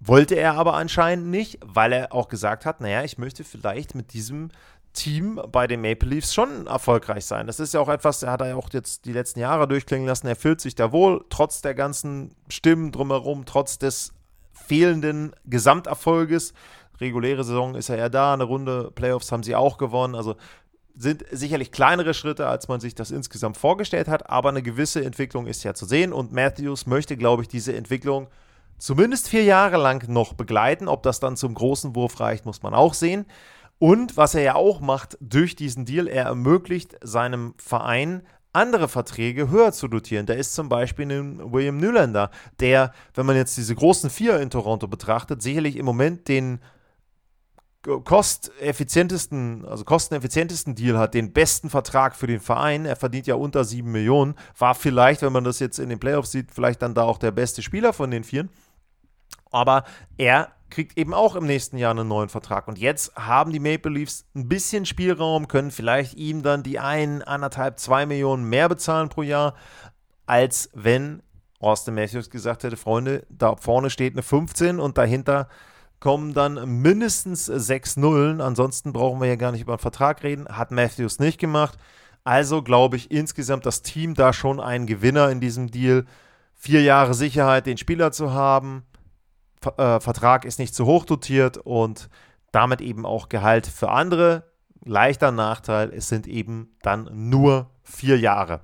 Wollte 0.00 0.36
er 0.36 0.54
aber 0.54 0.74
anscheinend 0.74 1.26
nicht, 1.26 1.58
weil 1.64 1.92
er 1.92 2.12
auch 2.12 2.28
gesagt 2.28 2.66
hat, 2.66 2.80
naja, 2.80 3.02
ich 3.02 3.18
möchte 3.18 3.42
vielleicht 3.42 3.96
mit 3.96 4.12
diesem 4.12 4.50
Team 4.92 5.40
bei 5.52 5.66
den 5.66 5.80
Maple 5.80 6.08
Leafs 6.08 6.34
schon 6.34 6.66
erfolgreich 6.66 7.24
sein. 7.24 7.46
Das 7.46 7.60
ist 7.60 7.74
ja 7.74 7.80
auch 7.80 7.88
etwas, 7.88 8.22
er 8.22 8.32
hat 8.32 8.40
er 8.40 8.48
ja 8.48 8.56
auch 8.56 8.68
jetzt 8.72 9.04
die 9.04 9.12
letzten 9.12 9.40
Jahre 9.40 9.68
durchklingen 9.68 10.06
lassen. 10.06 10.26
Er 10.26 10.36
fühlt 10.36 10.60
sich 10.60 10.74
da 10.74 10.92
wohl, 10.92 11.24
trotz 11.30 11.62
der 11.62 11.74
ganzen 11.74 12.34
Stimmen 12.48 12.92
drumherum, 12.92 13.44
trotz 13.44 13.78
des 13.78 14.12
fehlenden 14.52 15.34
Gesamterfolges. 15.46 16.52
Reguläre 17.00 17.44
Saison 17.44 17.74
ist 17.74 17.88
er 17.88 17.96
ja 17.96 18.08
da, 18.08 18.34
eine 18.34 18.44
Runde 18.44 18.90
Playoffs 18.94 19.30
haben 19.30 19.42
sie 19.42 19.54
auch 19.54 19.78
gewonnen. 19.78 20.14
Also 20.14 20.36
sind 20.96 21.24
sicherlich 21.30 21.70
kleinere 21.70 22.12
Schritte, 22.12 22.48
als 22.48 22.66
man 22.66 22.80
sich 22.80 22.94
das 22.94 23.12
insgesamt 23.12 23.56
vorgestellt 23.56 24.08
hat, 24.08 24.28
aber 24.28 24.48
eine 24.48 24.62
gewisse 24.62 25.04
Entwicklung 25.04 25.46
ist 25.46 25.62
ja 25.62 25.72
zu 25.74 25.86
sehen 25.86 26.12
und 26.12 26.32
Matthews 26.32 26.86
möchte, 26.86 27.16
glaube 27.16 27.42
ich, 27.42 27.48
diese 27.48 27.74
Entwicklung 27.76 28.26
zumindest 28.78 29.28
vier 29.28 29.44
Jahre 29.44 29.76
lang 29.76 30.08
noch 30.08 30.34
begleiten. 30.34 30.88
Ob 30.88 31.04
das 31.04 31.20
dann 31.20 31.36
zum 31.36 31.54
großen 31.54 31.94
Wurf 31.94 32.18
reicht, 32.18 32.46
muss 32.46 32.62
man 32.62 32.74
auch 32.74 32.94
sehen. 32.94 33.26
Und 33.78 34.16
was 34.16 34.34
er 34.34 34.42
ja 34.42 34.54
auch 34.56 34.80
macht 34.80 35.16
durch 35.20 35.54
diesen 35.54 35.84
Deal, 35.84 36.08
er 36.08 36.24
ermöglicht 36.24 36.96
seinem 37.02 37.54
Verein 37.58 38.22
andere 38.52 38.88
Verträge 38.88 39.50
höher 39.50 39.72
zu 39.72 39.88
dotieren. 39.88 40.26
Da 40.26 40.34
ist 40.34 40.54
zum 40.54 40.68
Beispiel 40.68 41.10
ein 41.10 41.52
William 41.52 41.76
Nylander, 41.78 42.30
der, 42.60 42.92
wenn 43.14 43.26
man 43.26 43.36
jetzt 43.36 43.56
diese 43.56 43.74
großen 43.74 44.10
vier 44.10 44.40
in 44.40 44.50
Toronto 44.50 44.88
betrachtet, 44.88 45.42
sicherlich 45.42 45.76
im 45.76 45.84
Moment 45.84 46.28
den 46.28 46.60
kosteffizientesten, 47.82 49.64
also 49.64 49.84
kosteneffizientesten 49.84 50.74
Deal 50.74 50.98
hat, 50.98 51.14
den 51.14 51.32
besten 51.32 51.70
Vertrag 51.70 52.16
für 52.16 52.26
den 52.26 52.40
Verein. 52.40 52.84
Er 52.84 52.96
verdient 52.96 53.26
ja 53.26 53.36
unter 53.36 53.64
7 53.64 53.90
Millionen. 53.90 54.34
War 54.58 54.74
vielleicht, 54.74 55.22
wenn 55.22 55.32
man 55.32 55.44
das 55.44 55.60
jetzt 55.60 55.78
in 55.78 55.88
den 55.88 56.00
Playoffs 56.00 56.32
sieht, 56.32 56.50
vielleicht 56.50 56.82
dann 56.82 56.94
da 56.94 57.02
auch 57.02 57.18
der 57.18 57.30
beste 57.30 57.62
Spieler 57.62 57.92
von 57.92 58.10
den 58.10 58.24
Vieren. 58.24 58.50
Aber 59.50 59.84
er 60.16 60.50
kriegt 60.70 60.98
eben 60.98 61.14
auch 61.14 61.36
im 61.36 61.46
nächsten 61.46 61.78
Jahr 61.78 61.90
einen 61.90 62.08
neuen 62.08 62.28
Vertrag. 62.28 62.68
Und 62.68 62.78
jetzt 62.78 63.14
haben 63.16 63.52
die 63.52 63.60
Maple 63.60 63.92
Leafs 63.92 64.26
ein 64.34 64.48
bisschen 64.48 64.86
Spielraum, 64.86 65.48
können 65.48 65.70
vielleicht 65.70 66.14
ihm 66.14 66.42
dann 66.42 66.62
die 66.62 66.78
ein, 66.78 67.22
anderthalb, 67.22 67.78
zwei 67.78 68.06
Millionen 68.06 68.44
mehr 68.44 68.68
bezahlen 68.68 69.08
pro 69.08 69.22
Jahr, 69.22 69.54
als 70.26 70.70
wenn 70.74 71.22
Austin 71.60 71.94
Matthews 71.94 72.30
gesagt 72.30 72.62
hätte, 72.62 72.76
Freunde, 72.76 73.26
da 73.28 73.56
vorne 73.56 73.90
steht 73.90 74.14
eine 74.14 74.22
15 74.22 74.78
und 74.78 74.98
dahinter 74.98 75.48
kommen 76.00 76.32
dann 76.32 76.80
mindestens 76.80 77.46
sechs 77.46 77.96
Nullen. 77.96 78.40
Ansonsten 78.40 78.92
brauchen 78.92 79.20
wir 79.20 79.28
ja 79.28 79.36
gar 79.36 79.50
nicht 79.50 79.62
über 79.62 79.72
einen 79.72 79.80
Vertrag 79.80 80.22
reden. 80.22 80.46
Hat 80.48 80.70
Matthews 80.70 81.18
nicht 81.18 81.38
gemacht. 81.38 81.78
Also 82.22 82.62
glaube 82.62 82.96
ich 82.96 83.10
insgesamt 83.10 83.66
das 83.66 83.82
Team 83.82 84.14
da 84.14 84.32
schon 84.32 84.60
ein 84.60 84.86
Gewinner 84.86 85.30
in 85.30 85.40
diesem 85.40 85.70
Deal. 85.70 86.04
Vier 86.54 86.82
Jahre 86.82 87.14
Sicherheit, 87.14 87.66
den 87.66 87.78
Spieler 87.78 88.12
zu 88.12 88.32
haben 88.32 88.84
äh, 89.76 90.00
Vertrag 90.00 90.44
ist 90.44 90.58
nicht 90.58 90.74
zu 90.74 90.86
hoch 90.86 91.04
dotiert 91.04 91.58
und 91.58 92.08
damit 92.52 92.80
eben 92.80 93.04
auch 93.04 93.28
Gehalt 93.28 93.66
für 93.66 93.90
andere. 93.90 94.44
Leichter 94.84 95.32
Nachteil, 95.32 95.92
es 95.92 96.08
sind 96.08 96.26
eben 96.26 96.76
dann 96.82 97.10
nur 97.12 97.70
vier 97.82 98.18
Jahre. 98.18 98.60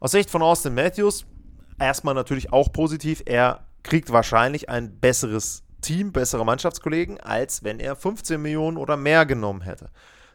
Aus 0.00 0.12
Sicht 0.12 0.30
von 0.30 0.42
Austin 0.42 0.74
Matthews 0.74 1.26
erstmal 1.78 2.14
natürlich 2.14 2.52
auch 2.52 2.72
positiv. 2.72 3.22
Er 3.24 3.66
kriegt 3.82 4.12
wahrscheinlich 4.12 4.68
ein 4.68 5.00
besseres 5.00 5.64
Team, 5.80 6.12
bessere 6.12 6.44
Mannschaftskollegen, 6.44 7.20
als 7.20 7.64
wenn 7.64 7.80
er 7.80 7.96
15 7.96 8.40
Millionen 8.40 8.76
oder 8.76 8.96
mehr 8.96 9.26
genommen 9.26 9.62
hätte. 9.62 9.90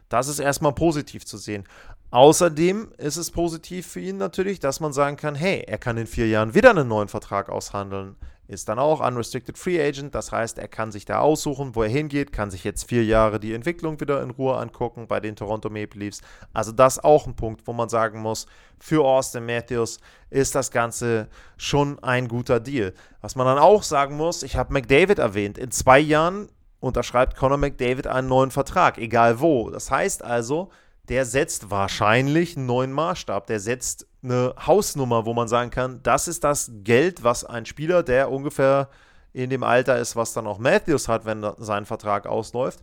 Das 0.08 0.28
ist 0.28 0.38
erstmal 0.38 0.72
positiv 0.72 1.24
zu 1.24 1.38
sehen. 1.38 1.64
Außerdem 2.10 2.92
ist 2.98 3.16
es 3.16 3.30
positiv 3.30 3.86
für 3.86 4.00
ihn 4.00 4.18
natürlich, 4.18 4.60
dass 4.60 4.80
man 4.80 4.92
sagen 4.92 5.16
kann, 5.16 5.34
hey, 5.34 5.64
er 5.66 5.78
kann 5.78 5.96
in 5.96 6.06
vier 6.06 6.28
Jahren 6.28 6.54
wieder 6.54 6.70
einen 6.70 6.88
neuen 6.88 7.08
Vertrag 7.08 7.48
aushandeln 7.48 8.16
ist 8.52 8.68
dann 8.68 8.78
auch 8.78 9.00
Unrestricted 9.00 9.58
Free 9.58 9.80
Agent. 9.80 10.14
Das 10.14 10.32
heißt, 10.32 10.58
er 10.58 10.68
kann 10.68 10.92
sich 10.92 11.04
da 11.04 11.20
aussuchen, 11.20 11.74
wo 11.74 11.82
er 11.82 11.88
hingeht, 11.88 12.32
kann 12.32 12.50
sich 12.50 12.64
jetzt 12.64 12.88
vier 12.88 13.04
Jahre 13.04 13.40
die 13.40 13.54
Entwicklung 13.54 14.00
wieder 14.00 14.22
in 14.22 14.30
Ruhe 14.30 14.56
angucken 14.56 15.06
bei 15.08 15.20
den 15.20 15.36
Toronto 15.36 15.70
Maple 15.70 16.00
Leafs. 16.00 16.20
Also 16.52 16.72
das 16.72 17.02
auch 17.02 17.26
ein 17.26 17.34
Punkt, 17.34 17.66
wo 17.66 17.72
man 17.72 17.88
sagen 17.88 18.20
muss, 18.20 18.46
für 18.78 19.04
Austin 19.04 19.46
Matthews 19.46 19.98
ist 20.30 20.54
das 20.54 20.70
Ganze 20.70 21.28
schon 21.56 21.98
ein 22.02 22.28
guter 22.28 22.60
Deal. 22.60 22.94
Was 23.20 23.36
man 23.36 23.46
dann 23.46 23.58
auch 23.58 23.82
sagen 23.82 24.16
muss, 24.16 24.42
ich 24.42 24.56
habe 24.56 24.72
McDavid 24.72 25.18
erwähnt, 25.18 25.58
in 25.58 25.70
zwei 25.70 25.98
Jahren 25.98 26.48
unterschreibt 26.80 27.36
Conor 27.36 27.58
McDavid 27.58 28.06
einen 28.06 28.28
neuen 28.28 28.50
Vertrag, 28.50 28.98
egal 28.98 29.40
wo. 29.40 29.70
Das 29.70 29.90
heißt 29.90 30.24
also, 30.24 30.70
der 31.12 31.26
setzt 31.26 31.70
wahrscheinlich 31.70 32.56
einen 32.56 32.64
neuen 32.64 32.90
Maßstab. 32.90 33.46
Der 33.46 33.60
setzt 33.60 34.06
eine 34.22 34.54
Hausnummer, 34.66 35.26
wo 35.26 35.34
man 35.34 35.46
sagen 35.46 35.68
kann, 35.68 36.00
das 36.02 36.26
ist 36.26 36.42
das 36.42 36.72
Geld, 36.84 37.22
was 37.22 37.44
ein 37.44 37.66
Spieler, 37.66 38.02
der 38.02 38.30
ungefähr 38.30 38.88
in 39.34 39.50
dem 39.50 39.62
Alter 39.62 39.98
ist, 39.98 40.16
was 40.16 40.32
dann 40.32 40.46
auch 40.46 40.58
Matthews 40.58 41.08
hat, 41.08 41.26
wenn 41.26 41.44
sein 41.58 41.84
Vertrag 41.84 42.26
ausläuft, 42.26 42.82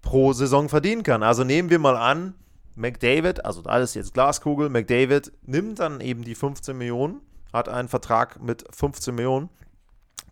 pro 0.00 0.32
Saison 0.32 0.70
verdienen 0.70 1.02
kann. 1.02 1.22
Also 1.22 1.44
nehmen 1.44 1.68
wir 1.68 1.78
mal 1.78 1.98
an, 1.98 2.32
McDavid, 2.76 3.44
also 3.44 3.62
alles 3.64 3.92
jetzt 3.92 4.14
Glaskugel, 4.14 4.70
McDavid 4.70 5.30
nimmt 5.42 5.80
dann 5.80 6.00
eben 6.00 6.24
die 6.24 6.36
15 6.36 6.74
Millionen, 6.78 7.20
hat 7.52 7.68
einen 7.68 7.88
Vertrag 7.88 8.40
mit 8.40 8.64
15 8.74 9.14
Millionen 9.14 9.50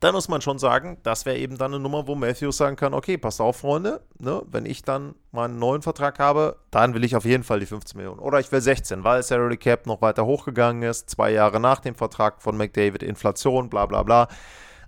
dann 0.00 0.14
muss 0.14 0.28
man 0.28 0.40
schon 0.40 0.58
sagen, 0.58 0.98
das 1.02 1.26
wäre 1.26 1.38
eben 1.38 1.58
dann 1.58 1.72
eine 1.72 1.82
Nummer, 1.82 2.06
wo 2.06 2.14
Matthews 2.14 2.56
sagen 2.56 2.76
kann, 2.76 2.94
okay, 2.94 3.18
passt 3.18 3.40
auf, 3.40 3.58
Freunde, 3.58 4.00
ne, 4.18 4.42
wenn 4.46 4.66
ich 4.66 4.82
dann 4.82 5.14
meinen 5.32 5.58
neuen 5.58 5.82
Vertrag 5.82 6.18
habe, 6.18 6.56
dann 6.70 6.94
will 6.94 7.04
ich 7.04 7.16
auf 7.16 7.24
jeden 7.24 7.42
Fall 7.42 7.61
die 7.61 7.66
15 7.66 7.96
Millionen. 7.96 8.20
Oder 8.20 8.40
ich 8.40 8.50
will 8.52 8.61
16, 8.61 9.04
weil 9.04 9.22
Salary 9.22 9.56
Cap 9.56 9.87
noch 9.87 10.00
weiter 10.00 10.24
hochgegangen 10.24 10.82
ist, 10.82 11.11
zwei 11.11 11.32
Jahre 11.32 11.61
nach 11.61 11.80
dem 11.80 11.94
Vertrag 11.94 12.42
von 12.42 12.56
McDavid, 12.56 13.02
Inflation, 13.02 13.68
bla 13.68 13.87
bla 13.87 14.02
bla. 14.02 14.28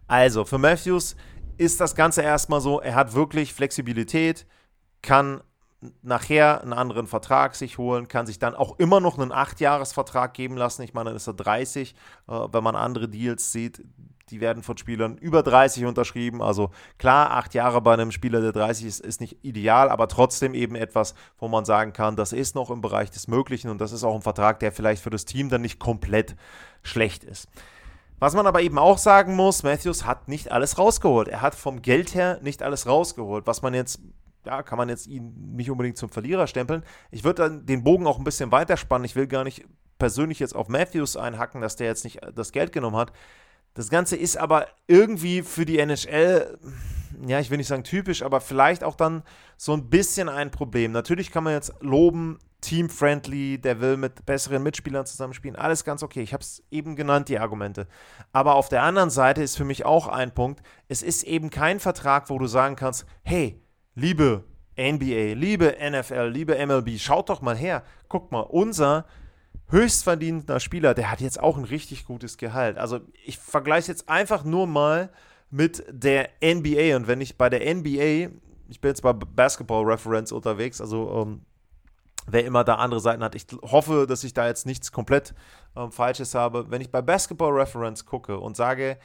Also, 0.07 0.44
für 0.44 0.59
Matthews 0.59 1.16
ist 1.57 1.81
das 1.81 1.94
Ganze 1.94 2.23
erstmal 2.23 2.61
so, 2.61 2.81
er 2.81 2.94
hat 2.94 3.14
wirklich 3.14 3.53
Flexibilität, 3.53 4.46
kann 5.03 5.42
nachher 6.03 6.62
einen 6.62 6.73
anderen 6.73 7.07
Vertrag 7.07 7.55
sich 7.55 7.79
holen, 7.79 8.09
kann 8.09 8.27
sich 8.27 8.38
dann 8.38 8.55
auch 8.55 8.79
immer 8.79 9.01
noch 9.01 9.19
einen 9.19 9.33
8-Jahres-Vertrag 9.33 10.35
geben 10.35 10.57
lassen. 10.57 10.83
Ich 10.83 10.95
meine, 10.95 11.11
dann 11.11 11.16
ist 11.16 11.27
er 11.27 11.35
30. 11.35 11.95
Äh, 12.29 12.33
wenn 12.53 12.64
man 12.64 12.77
andere 12.77 13.09
Deals 13.09 13.53
sieht, 13.53 13.83
die 14.31 14.40
werden 14.40 14.62
von 14.62 14.77
Spielern 14.77 15.16
über 15.19 15.43
30 15.43 15.87
unterschrieben. 15.87 16.43
Also 16.43 16.71
klar, 16.99 17.33
acht 17.33 17.55
Jahre 17.55 17.81
bei 17.81 17.95
einem 17.95 18.12
Spieler, 18.12 18.40
der 18.40 18.53
30 18.53 18.87
ist, 18.87 19.01
ist 19.01 19.21
nicht 19.21 19.38
ideal, 19.43 19.88
aber 19.88 20.09
trotzdem 20.09 20.55
eben 20.55 20.77
etwas, 20.77 21.14
wo 21.38 21.49
man 21.49 21.64
sagen 21.64 21.93
kann, 21.93 22.16
das 22.16 22.33
ist 22.33 22.55
noch 22.55 22.71
im 22.71 22.81
Bereich 22.81 23.11
des 23.11 23.29
Möglichen 23.29 23.71
und 23.71 23.81
das 23.81 23.93
ist 23.93 24.05
auch 24.05 24.14
ein 24.14 24.23
Vertrag, 24.23 24.61
der 24.61 24.73
vielleicht 24.73 25.03
für 25.03 25.11
das 25.11 25.25
Team 25.25 25.49
dann 25.49 25.62
nicht 25.62 25.81
komplett 25.81 26.37
schlecht 26.83 27.25
ist. 27.25 27.49
Was 28.21 28.35
man 28.35 28.47
aber 28.47 28.61
eben 28.61 28.79
auch 28.79 28.99
sagen 28.99 29.35
muss, 29.35 29.62
Matthews 29.62 30.05
hat 30.05 30.29
nicht 30.29 30.53
alles 30.53 30.79
rausgeholt. 30.79 31.27
Er 31.27 31.40
hat 31.40 31.55
vom 31.55 31.81
Geld 31.81 32.14
her 32.14 32.38
nicht 32.43 32.62
alles 32.62 32.87
rausgeholt. 32.87 33.47
Was 33.47 33.62
man 33.62 33.73
jetzt, 33.73 33.99
ja, 34.44 34.62
kann 34.62 34.79
man 34.79 34.88
jetzt 34.88 35.07
ihn 35.07 35.55
nicht 35.55 35.70
unbedingt 35.70 35.96
zum 35.96 36.09
Verlierer 36.09 36.46
stempeln. 36.46 36.83
Ich 37.11 37.24
würde 37.24 37.42
dann 37.42 37.66
den 37.66 37.85
Bogen 37.85 38.07
auch 38.07 38.18
ein 38.18 38.24
bisschen 38.24 38.53
weiterspannen. 38.53 39.05
Ich 39.05 39.16
will 39.16 39.26
gar 39.26 39.44
nicht 39.44 39.64
persönlich 39.98 40.38
jetzt 40.38 40.57
auf 40.57 40.68
Matthews 40.68 41.16
einhacken, 41.16 41.61
dass 41.61 41.76
der 41.76 41.87
jetzt 41.87 42.05
nicht 42.05 42.20
das 42.35 42.53
Geld 42.53 42.72
genommen 42.72 42.96
hat. 42.96 43.12
Das 43.74 43.88
Ganze 43.88 44.16
ist 44.16 44.37
aber 44.37 44.66
irgendwie 44.88 45.42
für 45.42 45.64
die 45.64 45.79
NHL, 45.79 46.59
ja, 47.26 47.38
ich 47.38 47.50
will 47.50 47.59
nicht 47.59 47.68
sagen 47.68 47.85
typisch, 47.85 48.22
aber 48.22 48.40
vielleicht 48.40 48.83
auch 48.83 48.96
dann 48.96 49.22
so 49.57 49.72
ein 49.72 49.88
bisschen 49.90 50.29
ein 50.29 50.50
Problem. 50.50 50.90
Natürlich 50.90 51.31
kann 51.31 51.44
man 51.44 51.53
jetzt 51.53 51.72
loben, 51.81 52.38
team-friendly, 52.62 53.59
der 53.59 53.81
will 53.81 53.96
mit 53.96 54.26
besseren 54.26 54.62
Mitspielern 54.62 55.07
zusammenspielen, 55.07 55.57
alles 55.57 55.85
ganz 55.85 56.03
okay. 56.03 56.22
Ich 56.22 56.33
habe 56.33 56.42
es 56.42 56.62
eben 56.70 56.96
genannt, 56.96 57.29
die 57.29 57.38
Argumente. 57.38 57.87
Aber 58.33 58.57
auf 58.57 58.68
der 58.68 58.83
anderen 58.83 59.11
Seite 59.11 59.42
ist 59.42 59.57
für 59.57 59.64
mich 59.64 59.85
auch 59.85 60.09
ein 60.09 60.35
Punkt, 60.35 60.62
es 60.88 61.03
ist 61.03 61.22
eben 61.22 61.50
kein 61.50 61.81
Vertrag, 61.81 62.29
wo 62.29 62.38
du 62.38 62.46
sagen 62.46 62.76
kannst, 62.76 63.07
hey, 63.22 63.62
liebe 64.01 64.45
NBA, 64.79 65.35
liebe 65.35 65.77
NFL, 65.79 66.29
liebe 66.29 66.67
MLB, 66.67 66.99
schaut 66.99 67.29
doch 67.29 67.43
mal 67.43 67.57
her, 67.57 67.83
guck 68.09 68.33
mal, 68.33 68.41
unser 68.41 69.05
höchstverdienender 69.69 70.59
Spieler, 70.59 70.95
der 70.95 71.11
hat 71.11 71.21
jetzt 71.21 71.39
auch 71.39 71.57
ein 71.59 71.65
richtig 71.65 72.07
gutes 72.07 72.39
Gehalt. 72.39 72.79
Also 72.79 73.01
ich 73.25 73.39
vergleiche 73.39 73.93
jetzt 73.93 74.09
einfach 74.09 74.43
nur 74.43 74.67
mal 74.67 75.11
mit 75.51 75.85
der 75.91 76.31
NBA 76.43 76.97
und 76.97 77.09
wenn 77.09 77.21
ich 77.21 77.37
bei 77.37 77.51
der 77.51 77.75
NBA, 77.75 78.31
ich 78.69 78.81
bin 78.81 78.89
jetzt 78.89 79.03
bei 79.03 79.13
Basketball 79.13 79.85
Reference 79.85 80.33
unterwegs, 80.33 80.81
also 80.81 81.23
ähm, 81.23 81.43
wer 82.27 82.45
immer 82.47 82.65
da 82.65 82.77
andere 82.77 83.01
Seiten 83.01 83.23
hat, 83.23 83.35
ich 83.35 83.47
hoffe, 83.63 84.07
dass 84.09 84.25
ich 84.25 84.33
da 84.33 84.47
jetzt 84.47 84.65
nichts 84.65 84.93
komplett 84.93 85.35
ähm, 85.77 85.93
Falsches 85.93 86.35
habe. 86.35 86.71
Wenn 86.71 86.81
ich 86.81 86.91
bei 86.91 87.03
Basketball 87.03 87.53
Reference 87.53 88.07
gucke 88.07 88.39
und 88.39 88.57
sage 88.57 88.99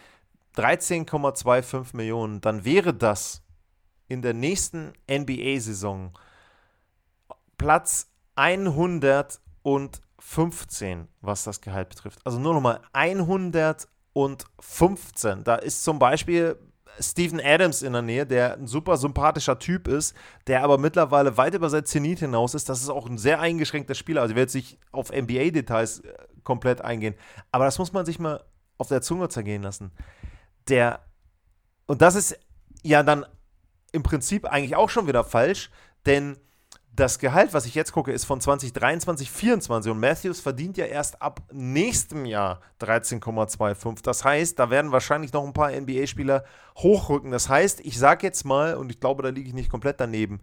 13,25 0.55 1.95
Millionen, 1.97 2.39
dann 2.39 2.63
wäre 2.63 2.93
das 2.93 3.44
in 4.07 4.21
der 4.21 4.33
nächsten 4.33 4.93
NBA-Saison 5.09 6.11
Platz 7.57 8.11
100 8.35 9.39
und 9.63 10.01
15, 10.19 11.07
was 11.21 11.43
das 11.43 11.59
Gehalt 11.61 11.89
betrifft. 11.89 12.19
Also 12.25 12.39
nur 12.39 12.53
nochmal 12.53 12.81
115. 12.93 15.43
Da 15.43 15.55
ist 15.55 15.83
zum 15.83 15.99
Beispiel 15.99 16.57
Steven 16.99 17.41
Adams 17.43 17.81
in 17.81 17.93
der 17.93 18.01
Nähe, 18.01 18.25
der 18.25 18.57
ein 18.57 18.67
super 18.67 18.97
sympathischer 18.97 19.59
Typ 19.59 19.87
ist, 19.87 20.15
der 20.47 20.63
aber 20.63 20.77
mittlerweile 20.77 21.37
weit 21.37 21.53
über 21.53 21.69
sein 21.69 21.85
Zenit 21.85 22.19
hinaus 22.19 22.53
ist. 22.53 22.69
Das 22.69 22.81
ist 22.81 22.89
auch 22.89 23.07
ein 23.07 23.17
sehr 23.17 23.39
eingeschränkter 23.39 23.95
Spieler. 23.95 24.21
Also 24.21 24.31
ich 24.31 24.37
werde 24.37 24.57
jetzt 24.57 24.77
auf 24.91 25.11
NBA-Details 25.11 25.99
äh, 25.99 26.13
komplett 26.43 26.81
eingehen. 26.81 27.15
Aber 27.51 27.65
das 27.65 27.79
muss 27.79 27.93
man 27.93 28.05
sich 28.05 28.19
mal 28.19 28.43
auf 28.77 28.87
der 28.87 29.01
Zunge 29.01 29.29
zergehen 29.29 29.63
lassen. 29.63 29.91
Der, 30.67 31.01
und 31.85 32.01
das 32.01 32.15
ist 32.15 32.37
ja 32.83 33.03
dann 33.03 33.25
im 33.95 34.03
Prinzip 34.03 34.45
eigentlich 34.45 34.75
auch 34.75 34.89
schon 34.89 35.07
wieder 35.07 35.23
falsch, 35.23 35.71
denn 36.05 36.37
das 36.95 37.19
Gehalt, 37.19 37.53
was 37.53 37.65
ich 37.65 37.75
jetzt 37.75 37.91
gucke, 37.91 38.11
ist 38.11 38.23
von 38.25 38.39
2023, 38.39 39.27
2024 39.27 39.91
und 39.91 39.99
Matthews 39.99 40.39
verdient 40.39 40.77
ja 40.77 40.85
erst 40.85 41.21
ab 41.21 41.41
nächstem 41.51 42.25
Jahr 42.25 42.61
13,25. 42.79 44.01
Das 44.03 44.23
heißt, 44.23 44.57
da 44.57 44.69
werden 44.69 44.91
wahrscheinlich 44.91 45.33
noch 45.33 45.45
ein 45.45 45.51
paar 45.51 45.71
NBA-Spieler 45.71 46.45
hochrücken. 46.77 47.31
Das 47.31 47.49
heißt, 47.49 47.81
ich 47.81 47.99
sage 47.99 48.25
jetzt 48.25 48.45
mal, 48.45 48.75
und 48.75 48.91
ich 48.91 48.99
glaube, 48.99 49.23
da 49.23 49.29
liege 49.29 49.49
ich 49.49 49.53
nicht 49.53 49.69
komplett 49.69 49.99
daneben, 49.99 50.39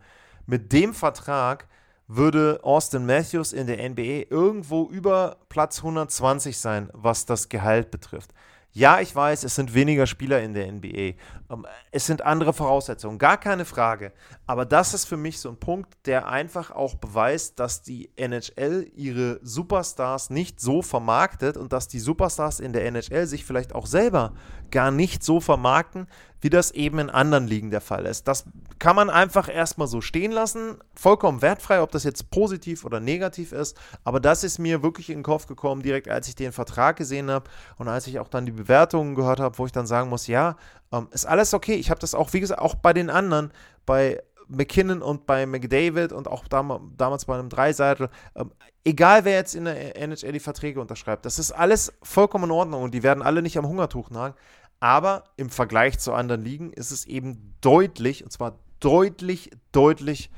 mit 0.47 0.73
dem 0.73 0.93
Vertrag 0.93 1.69
würde 2.07 2.61
Austin 2.63 3.07
Matthews 3.07 3.55
in 3.55 3.67
der 3.67 3.89
NBA 3.89 4.27
irgendwo 4.29 4.89
über 4.91 5.39
Platz 5.49 5.79
120 5.79 6.59
sein, 6.59 6.91
was 6.93 7.25
das 7.25 7.49
Gehalt 7.49 7.91
betrifft. 7.91 8.35
Ja, 8.75 9.01
ich 9.01 9.15
weiß, 9.15 9.45
es 9.45 9.55
sind 9.55 9.75
weniger 9.75 10.07
Spieler 10.07 10.41
in 10.41 10.55
der 10.55 10.73
NBA. 10.73 11.15
Ähm, 11.51 11.67
es 11.91 12.07
sind 12.07 12.23
andere 12.23 12.55
Voraussetzungen, 12.55 13.19
gar 13.19 13.37
keine 13.37 13.67
Frage. 13.67 14.13
Aber 14.47 14.65
das 14.65 14.95
ist 14.95 15.05
für 15.05 15.19
mich 15.19 15.41
so 15.41 15.51
ein 15.51 15.59
Punkt, 15.59 15.95
der 16.07 16.27
einfach 16.27 16.71
auch 16.71 16.95
beweist, 16.95 17.61
dass 17.61 17.83
die 17.83 18.11
NHL 18.17 18.91
ihre 18.97 19.41
Superstars 19.43 20.31
nicht 20.31 20.59
so 20.59 20.81
vermarktet 20.81 21.59
und 21.59 21.75
dass 21.75 21.87
die 21.87 22.01
Superstars 22.01 22.61
in 22.61 22.73
der 22.73 22.87
NHL 22.87 23.27
sich 23.27 23.45
vielleicht 23.45 23.75
auch 23.75 23.87
selber 23.87 24.33
gar 24.73 24.91
nicht 24.91 25.23
so 25.23 25.39
vermarkten, 25.41 26.09
wie 26.41 26.51
das 26.51 26.73
eben 26.73 26.99
in 26.99 27.09
anderen 27.09 27.47
Ligen 27.47 27.71
der 27.71 27.81
Fall 27.81 28.05
ist. 28.05 28.27
Das 28.27 28.45
kann 28.81 28.97
man 28.97 29.11
einfach 29.11 29.49
erstmal 29.49 29.87
so 29.87 30.01
stehen 30.01 30.33
lassen, 30.33 30.79
vollkommen 30.95 31.41
wertfrei, 31.41 31.81
ob 31.81 31.93
das 31.93 32.03
jetzt 32.03 32.31
positiv 32.31 32.85
oder 32.85 32.99
negativ 32.99 33.53
ist, 33.53 33.79
aber 34.03 34.19
das 34.19 34.43
ist 34.43 34.59
mir 34.59 34.83
wirklich 34.83 35.09
in 35.09 35.19
den 35.19 35.23
Kopf 35.23 35.47
gekommen, 35.47 35.83
direkt 35.83 36.09
als 36.09 36.27
ich 36.27 36.35
den 36.35 36.51
Vertrag 36.51 36.97
gesehen 36.97 37.31
habe 37.31 37.49
und 37.79 37.87
als 37.87 38.09
ich 38.09 38.19
auch 38.19 38.29
dann 38.29 38.45
die 38.45 38.53
Bewertungen 38.53 39.15
gehört 39.15 39.39
habe, 39.39 39.57
wo 39.59 39.67
ich 39.67 39.73
dann 39.73 39.87
sagen 39.87 40.11
muss, 40.11 40.27
ja, 40.27 40.57
ähm, 40.93 41.07
ist 41.13 41.27
alles 41.27 41.55
okay. 41.55 41.75
Ich 41.75 41.91
habe 41.91 42.01
das 42.01 42.15
auch, 42.15 42.33
wie 42.33 42.41
gesagt, 42.41 42.61
auch 42.61 42.75
bei 42.75 42.93
den 42.93 43.09
anderen, 43.09 43.53
bei 43.87 44.21
McKinnon 44.49 45.03
und 45.03 45.27
bei 45.27 45.47
McDavid 45.47 46.13
und 46.13 46.29
auch 46.29 46.47
dam 46.49 46.93
damals 46.97 47.25
bei 47.25 47.35
einem 47.35 47.49
Dreiseitel, 47.49 48.09
ähm, 48.35 48.53
egal 48.85 49.25
wer 49.25 49.35
jetzt 49.35 49.55
in 49.55 49.65
der 49.65 49.97
NHL 49.97 50.33
die 50.33 50.41
Verträge 50.41 50.81
unterschreibt, 50.81 51.25
das 51.25 51.39
ist 51.39 51.53
alles 51.53 51.93
vollkommen 52.03 52.45
in 52.45 52.51
Ordnung 52.51 52.83
und 52.83 52.95
die 52.95 53.03
werden 53.03 53.23
alle 53.23 53.43
nicht 53.43 53.57
am 53.59 53.67
Hungertuch 53.67 54.11
nagen. 54.11 54.35
Aber 54.83 55.23
im 55.37 55.49
Vergleich 55.49 56.01
zu 56.01 56.13
anderen 56.13 56.43
Ligen 56.43 56.73
ist 56.73 56.91
es 56.91 57.05
eben 57.05 57.55
deutlich, 57.61 58.25
und 58.25 58.33
zwar 58.33 58.59
deutlich, 58.81 59.53
deutlich 59.71 60.29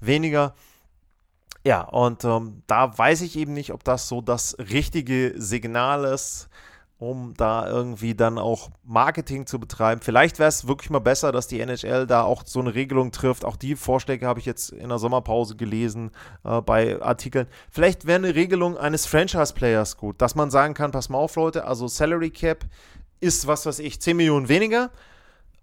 weniger. 0.00 0.54
Ja, 1.64 1.80
und 1.80 2.22
ähm, 2.26 2.62
da 2.66 2.96
weiß 2.98 3.22
ich 3.22 3.38
eben 3.38 3.54
nicht, 3.54 3.72
ob 3.72 3.84
das 3.84 4.06
so 4.06 4.20
das 4.20 4.58
richtige 4.58 5.32
Signal 5.38 6.04
ist, 6.04 6.50
um 6.98 7.32
da 7.38 7.66
irgendwie 7.66 8.14
dann 8.14 8.38
auch 8.38 8.68
Marketing 8.84 9.46
zu 9.46 9.58
betreiben. 9.58 10.02
Vielleicht 10.02 10.38
wäre 10.38 10.50
es 10.50 10.68
wirklich 10.68 10.90
mal 10.90 10.98
besser, 10.98 11.32
dass 11.32 11.46
die 11.48 11.60
NHL 11.60 12.06
da 12.06 12.22
auch 12.22 12.42
so 12.44 12.60
eine 12.60 12.74
Regelung 12.74 13.12
trifft. 13.12 13.46
Auch 13.46 13.56
die 13.56 13.76
Vorschläge 13.76 14.26
habe 14.26 14.40
ich 14.40 14.46
jetzt 14.46 14.72
in 14.72 14.90
der 14.90 14.98
Sommerpause 14.98 15.56
gelesen 15.56 16.10
äh, 16.44 16.60
bei 16.60 17.00
Artikeln. 17.00 17.46
Vielleicht 17.70 18.06
wäre 18.06 18.18
eine 18.18 18.34
Regelung 18.34 18.76
eines 18.76 19.06
Franchise-Players 19.06 19.96
gut, 19.96 20.20
dass 20.20 20.34
man 20.34 20.50
sagen 20.50 20.74
kann, 20.74 20.90
pass 20.90 21.08
mal 21.08 21.16
auf 21.16 21.36
Leute, 21.36 21.64
also 21.64 21.88
Salary 21.88 22.28
Cap 22.28 22.66
ist, 23.20 23.46
was 23.46 23.66
weiß 23.66 23.78
ich, 23.80 24.00
10 24.00 24.16
Millionen 24.16 24.48
weniger. 24.48 24.90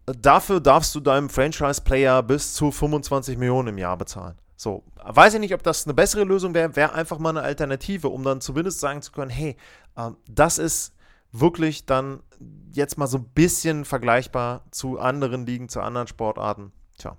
Dafür 0.06 0.60
darfst 0.60 0.94
du 0.96 1.00
deinem 1.00 1.30
Franchise-Player 1.30 2.24
bis 2.24 2.54
zu 2.54 2.72
25 2.72 3.38
Millionen 3.38 3.70
im 3.70 3.78
Jahr 3.78 3.98
bezahlen. 3.98 4.36
So, 4.56 4.84
weiß 5.04 5.34
ich 5.36 5.40
nicht, 5.40 5.54
ob 5.54 5.64
das 5.64 5.86
eine 5.86 5.94
bessere 5.94 6.24
Lösung 6.24 6.54
wäre, 6.54 6.76
wäre 6.76 6.94
einfach 6.94 7.20
mal 7.20 7.30
eine 7.30 7.42
Alternative, 7.42 8.10
um 8.10 8.24
dann 8.24 8.42
zumindest 8.42 8.80
sagen 8.80 9.02
zu 9.02 9.12
können, 9.12 9.32
hey, 9.32 9.58
äh, 9.96 10.12
das 10.30 10.58
ist 10.58 10.94
wirklich 11.32 11.86
dann 11.86 12.22
jetzt 12.72 12.98
mal 12.98 13.08
so 13.08 13.18
ein 13.18 13.26
bisschen 13.34 13.86
vergleichbar 13.86 14.64
zu 14.72 15.00
anderen 15.00 15.46
Ligen, 15.46 15.68
zu 15.70 15.82
anderen 15.82 16.08
Sportarten. 16.08 16.72
Tja, 16.98 17.18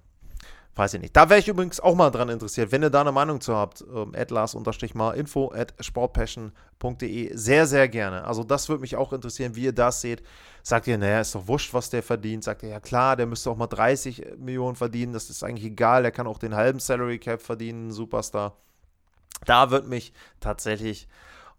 Weiß 0.76 0.94
ich 0.94 1.00
nicht. 1.00 1.16
Da 1.16 1.30
wäre 1.30 1.38
ich 1.38 1.46
übrigens 1.46 1.78
auch 1.78 1.94
mal 1.94 2.10
dran 2.10 2.28
interessiert, 2.28 2.72
wenn 2.72 2.82
ihr 2.82 2.90
da 2.90 3.02
eine 3.02 3.12
Meinung 3.12 3.40
zu 3.40 3.54
habt. 3.54 3.82
Ähm, 3.82 4.12
atlas-mal 4.16 5.12
info 5.12 5.52
at 5.52 5.72
sportpassion.de. 5.78 7.36
Sehr, 7.36 7.66
sehr 7.66 7.88
gerne. 7.88 8.24
Also, 8.24 8.42
das 8.42 8.68
würde 8.68 8.80
mich 8.80 8.96
auch 8.96 9.12
interessieren, 9.12 9.54
wie 9.54 9.64
ihr 9.64 9.72
das 9.72 10.00
seht. 10.00 10.24
Sagt 10.64 10.88
ihr, 10.88 10.98
naja, 10.98 11.20
ist 11.20 11.34
doch 11.34 11.46
wurscht, 11.46 11.74
was 11.74 11.90
der 11.90 12.02
verdient. 12.02 12.42
Sagt 12.42 12.64
ihr, 12.64 12.70
ja 12.70 12.80
klar, 12.80 13.14
der 13.14 13.26
müsste 13.26 13.50
auch 13.50 13.56
mal 13.56 13.68
30 13.68 14.38
Millionen 14.38 14.74
verdienen. 14.74 15.12
Das 15.12 15.30
ist 15.30 15.44
eigentlich 15.44 15.66
egal. 15.66 16.02
Der 16.02 16.10
kann 16.10 16.26
auch 16.26 16.38
den 16.38 16.56
halben 16.56 16.80
Salary 16.80 17.20
Cap 17.20 17.40
verdienen. 17.40 17.92
Superstar. 17.92 18.56
Da 19.44 19.70
würde 19.70 19.86
mich 19.86 20.12
tatsächlich 20.40 21.06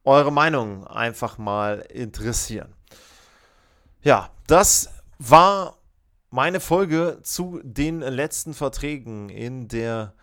eure 0.04 0.32
Meinung 0.32 0.86
einfach 0.88 1.38
mal 1.38 1.86
interessieren. 1.89 2.73
Ja, 4.01 4.30
das 4.47 4.89
war 5.19 5.78
meine 6.36 6.60
Folge 6.60 7.19
zu 7.24 7.62
den 7.63 8.02
letzten 8.02 8.54
Verträgen 8.54 9.30
in 9.30 9.69
der 9.69 10.13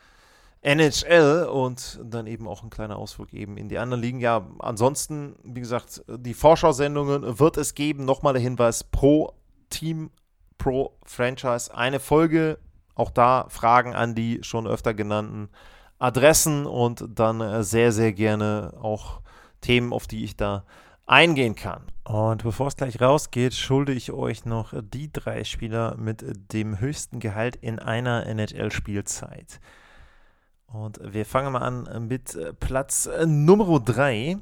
NHL 0.61 1.49
und 1.51 1.99
dann 2.05 2.27
eben 2.27 2.47
auch 2.47 2.63
ein 2.63 2.69
kleiner 2.69 2.99
Ausflug 2.99 3.33
eben 3.33 3.57
in 3.57 3.71
die 3.71 3.79
anderen 3.79 4.03
Ligen. 4.03 4.21
Ja, 4.21 4.47
ansonsten, 4.59 5.37
wie 5.43 5.61
gesagt, 5.61 6.05
die 6.07 6.35
Vorschau-Sendungen 6.35 7.41
wird 7.41 7.57
es 7.57 7.75
geben. 7.75 8.05
Nochmal 8.05 8.35
der 8.35 8.43
Hinweis 8.43 8.85
pro 8.85 9.33
Team, 9.71 10.11
pro 10.59 10.99
Franchise 11.05 11.75
eine 11.75 11.99
Folge. 11.99 12.59
Auch 12.95 13.11
da 13.11 13.47
Fragen 13.49 13.95
an 13.95 14.15
die 14.15 14.41
schon 14.43 14.67
öfter 14.67 14.93
genannten 14.93 15.49
Adressen 15.99 16.67
und 16.67 17.07
dann 17.09 17.41
äh, 17.41 17.65
sehr, 17.65 17.91
sehr 17.91 18.13
gerne 18.13 18.75
auch 18.83 19.23
Themen, 19.63 19.95
auf 19.95 20.07
die 20.07 20.25
ich 20.25 20.37
da 20.37 20.65
eingehen 21.13 21.55
kann. 21.55 21.83
Und 22.05 22.43
bevor 22.43 22.69
es 22.69 22.77
gleich 22.77 23.01
rausgeht, 23.01 23.55
schulde 23.55 23.93
ich 23.93 24.13
euch 24.13 24.47
noch 24.47 24.73
die 24.81 25.13
drei 25.13 25.45
Spieler 25.45 25.95
mit 25.97 26.25
dem 26.53 26.81
höchsten 26.81 27.21
Gehalt 27.21 27.55
in 27.57 27.79
einer 27.79 28.27
NHL-Spielzeit. 28.27 29.61
Und 30.67 31.01
wir 31.05 31.27
fangen 31.27 31.53
mal 31.53 31.61
an 31.61 32.09
mit 32.09 32.37
Platz 32.61 33.09
Nummer 33.27 33.79
3. 33.79 34.39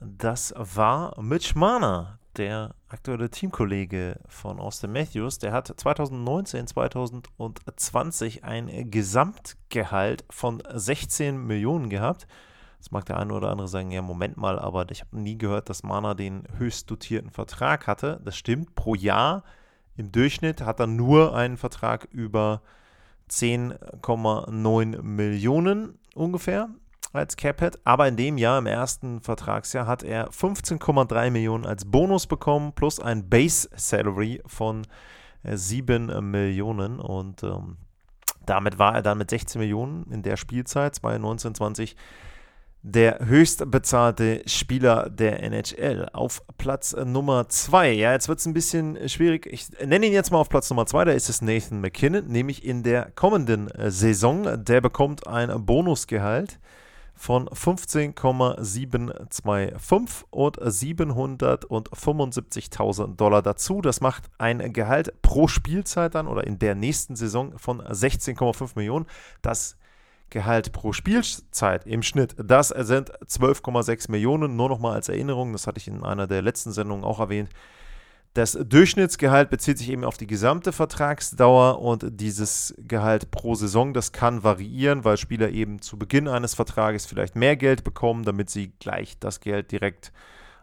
Das 0.00 0.54
war 0.56 1.20
Mitch 1.20 1.52
Marner, 1.54 2.18
der 2.36 2.74
aktuelle 2.88 3.28
Teamkollege 3.28 4.18
von 4.26 4.58
Austin 4.58 4.92
Matthews. 4.92 5.38
Der 5.38 5.52
hat 5.52 5.68
2019, 5.68 6.66
2020 6.66 8.42
ein 8.42 8.90
Gesamtgehalt 8.90 10.24
von 10.30 10.62
16 10.72 11.46
Millionen 11.46 11.90
gehabt. 11.90 12.26
Jetzt 12.82 12.90
mag 12.90 13.04
der 13.04 13.16
eine 13.16 13.32
oder 13.32 13.50
andere 13.50 13.68
sagen, 13.68 13.92
ja, 13.92 14.02
Moment 14.02 14.36
mal, 14.36 14.58
aber 14.58 14.90
ich 14.90 15.02
habe 15.02 15.16
nie 15.16 15.38
gehört, 15.38 15.68
dass 15.68 15.84
Mana 15.84 16.14
den 16.14 16.42
höchst 16.58 16.90
dotierten 16.90 17.30
Vertrag 17.30 17.86
hatte. 17.86 18.20
Das 18.24 18.36
stimmt, 18.36 18.74
pro 18.74 18.96
Jahr 18.96 19.44
im 19.96 20.10
Durchschnitt 20.10 20.62
hat 20.62 20.80
er 20.80 20.88
nur 20.88 21.32
einen 21.32 21.56
Vertrag 21.58 22.08
über 22.10 22.60
10,9 23.30 25.00
Millionen 25.00 25.96
ungefähr 26.16 26.70
als 27.12 27.36
Caphead. 27.36 27.78
Aber 27.84 28.08
in 28.08 28.16
dem 28.16 28.36
Jahr, 28.36 28.58
im 28.58 28.66
ersten 28.66 29.20
Vertragsjahr, 29.20 29.86
hat 29.86 30.02
er 30.02 30.30
15,3 30.30 31.30
Millionen 31.30 31.64
als 31.64 31.84
Bonus 31.84 32.26
bekommen, 32.26 32.72
plus 32.72 32.98
ein 32.98 33.28
Base 33.30 33.70
Salary 33.76 34.42
von 34.46 34.88
7 35.44 36.08
äh, 36.08 36.20
Millionen. 36.20 36.98
Und 36.98 37.44
ähm, 37.44 37.76
damit 38.44 38.80
war 38.80 38.96
er 38.96 39.02
dann 39.02 39.18
mit 39.18 39.30
16 39.30 39.60
Millionen 39.60 40.10
in 40.10 40.24
der 40.24 40.36
Spielzeit 40.36 40.96
2019, 40.96 41.54
20 41.54 41.96
der 42.82 43.24
höchst 43.24 43.70
bezahlte 43.70 44.42
Spieler 44.46 45.08
der 45.08 45.42
NHL. 45.42 46.10
Auf 46.12 46.42
Platz 46.58 46.94
Nummer 46.96 47.48
2. 47.48 47.92
Ja, 47.92 48.12
jetzt 48.12 48.28
wird 48.28 48.40
es 48.40 48.46
ein 48.46 48.54
bisschen 48.54 49.08
schwierig. 49.08 49.46
Ich 49.46 49.68
nenne 49.84 50.06
ihn 50.06 50.12
jetzt 50.12 50.32
mal 50.32 50.38
auf 50.38 50.48
Platz 50.48 50.68
Nummer 50.68 50.86
2. 50.86 51.04
Da 51.04 51.12
ist 51.12 51.28
es 51.28 51.42
Nathan 51.42 51.80
McKinnon, 51.80 52.26
nämlich 52.26 52.64
in 52.64 52.82
der 52.82 53.12
kommenden 53.14 53.70
äh, 53.70 53.92
Saison. 53.92 54.64
Der 54.64 54.80
bekommt 54.80 55.28
ein 55.28 55.64
Bonusgehalt 55.64 56.58
von 57.14 57.48
15,725 57.52 60.26
und 60.30 60.58
775.000 60.58 63.14
Dollar 63.14 63.42
dazu. 63.42 63.80
Das 63.80 64.00
macht 64.00 64.24
ein 64.38 64.72
Gehalt 64.72 65.22
pro 65.22 65.46
Spielzeit 65.46 66.16
dann 66.16 66.26
oder 66.26 66.44
in 66.44 66.58
der 66.58 66.74
nächsten 66.74 67.14
Saison 67.14 67.56
von 67.58 67.80
16,5 67.80 68.72
Millionen. 68.74 69.06
Das 69.40 69.76
Gehalt 70.32 70.72
pro 70.72 70.92
Spielzeit 70.92 71.86
im 71.86 72.02
Schnitt, 72.02 72.34
das 72.38 72.68
sind 72.68 73.12
12,6 73.26 74.10
Millionen. 74.10 74.56
Nur 74.56 74.70
nochmal 74.70 74.94
als 74.94 75.08
Erinnerung, 75.08 75.52
das 75.52 75.66
hatte 75.66 75.78
ich 75.78 75.86
in 75.86 76.02
einer 76.02 76.26
der 76.26 76.42
letzten 76.42 76.72
Sendungen 76.72 77.04
auch 77.04 77.20
erwähnt. 77.20 77.50
Das 78.34 78.52
Durchschnittsgehalt 78.52 79.50
bezieht 79.50 79.76
sich 79.76 79.90
eben 79.90 80.04
auf 80.04 80.16
die 80.16 80.26
gesamte 80.26 80.72
Vertragsdauer 80.72 81.82
und 81.82 82.18
dieses 82.18 82.74
Gehalt 82.78 83.30
pro 83.30 83.54
Saison, 83.54 83.92
das 83.92 84.12
kann 84.12 84.42
variieren, 84.42 85.04
weil 85.04 85.18
Spieler 85.18 85.50
eben 85.50 85.82
zu 85.82 85.98
Beginn 85.98 86.28
eines 86.28 86.54
Vertrages 86.54 87.04
vielleicht 87.04 87.36
mehr 87.36 87.56
Geld 87.56 87.84
bekommen, 87.84 88.24
damit 88.24 88.48
sie 88.48 88.72
gleich 88.80 89.18
das 89.18 89.40
Geld 89.40 89.70
direkt 89.70 90.12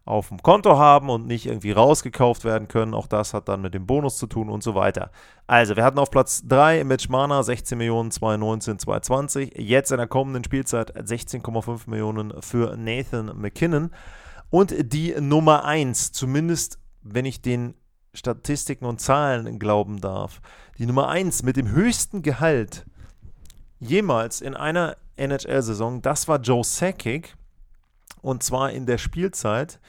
auf 0.10 0.30
dem 0.30 0.42
Konto 0.42 0.78
haben 0.78 1.10
und 1.10 1.28
nicht 1.28 1.46
irgendwie 1.46 1.72
rausgekauft 1.72 2.44
werden 2.44 2.68
können. 2.68 2.96
Auch 2.96 3.06
das 3.06 3.34
hat 3.34 3.48
dann 3.48 3.62
mit 3.62 3.76
dem 3.76 3.86
Bonus 3.86 4.18
zu 4.18 4.26
tun 4.26 4.50
und 4.50 4.64
so 4.64 4.74
weiter. 4.74 5.12
Also, 5.46 5.76
wir 5.76 5.84
hatten 5.84 6.00
auf 6.00 6.10
Platz 6.10 6.42
3 6.48 6.84
Mitch 6.84 7.10
Mana 7.10 7.44
16 7.44 7.78
Millionen 7.78 8.10
2019, 8.10 8.80
2020. 8.80 9.54
Jetzt 9.58 9.92
in 9.92 9.98
der 9.98 10.08
kommenden 10.08 10.44
Spielzeit 10.44 10.96
16,5 10.98 11.88
Millionen 11.88 12.42
für 12.42 12.76
Nathan 12.76 13.40
McKinnon. 13.40 13.92
Und 14.50 14.74
die 14.94 15.14
Nummer 15.20 15.64
1, 15.66 16.12
zumindest 16.12 16.80
wenn 17.04 17.26
ich 17.26 17.44
den 17.44 17.76
Statistiken 18.16 18.86
und 18.86 19.00
Zahlen 19.00 19.60
glauben 19.60 20.02
darf, 20.02 20.42
die 20.80 20.88
Nummer 20.88 21.10
1 21.10 21.44
mit 21.44 21.56
dem 21.56 21.70
höchsten 21.70 22.24
Gehalt 22.24 22.86
jemals 23.80 24.42
in 24.42 24.56
einer 24.56 24.98
NHL-Saison, 25.18 26.02
das 26.02 26.28
war 26.28 26.40
Joe 26.40 26.64
Sakic 26.64 27.36
und 28.22 28.44
zwar 28.44 28.72
in 28.72 28.86
der 28.86 28.98
Spielzeit 28.98 29.80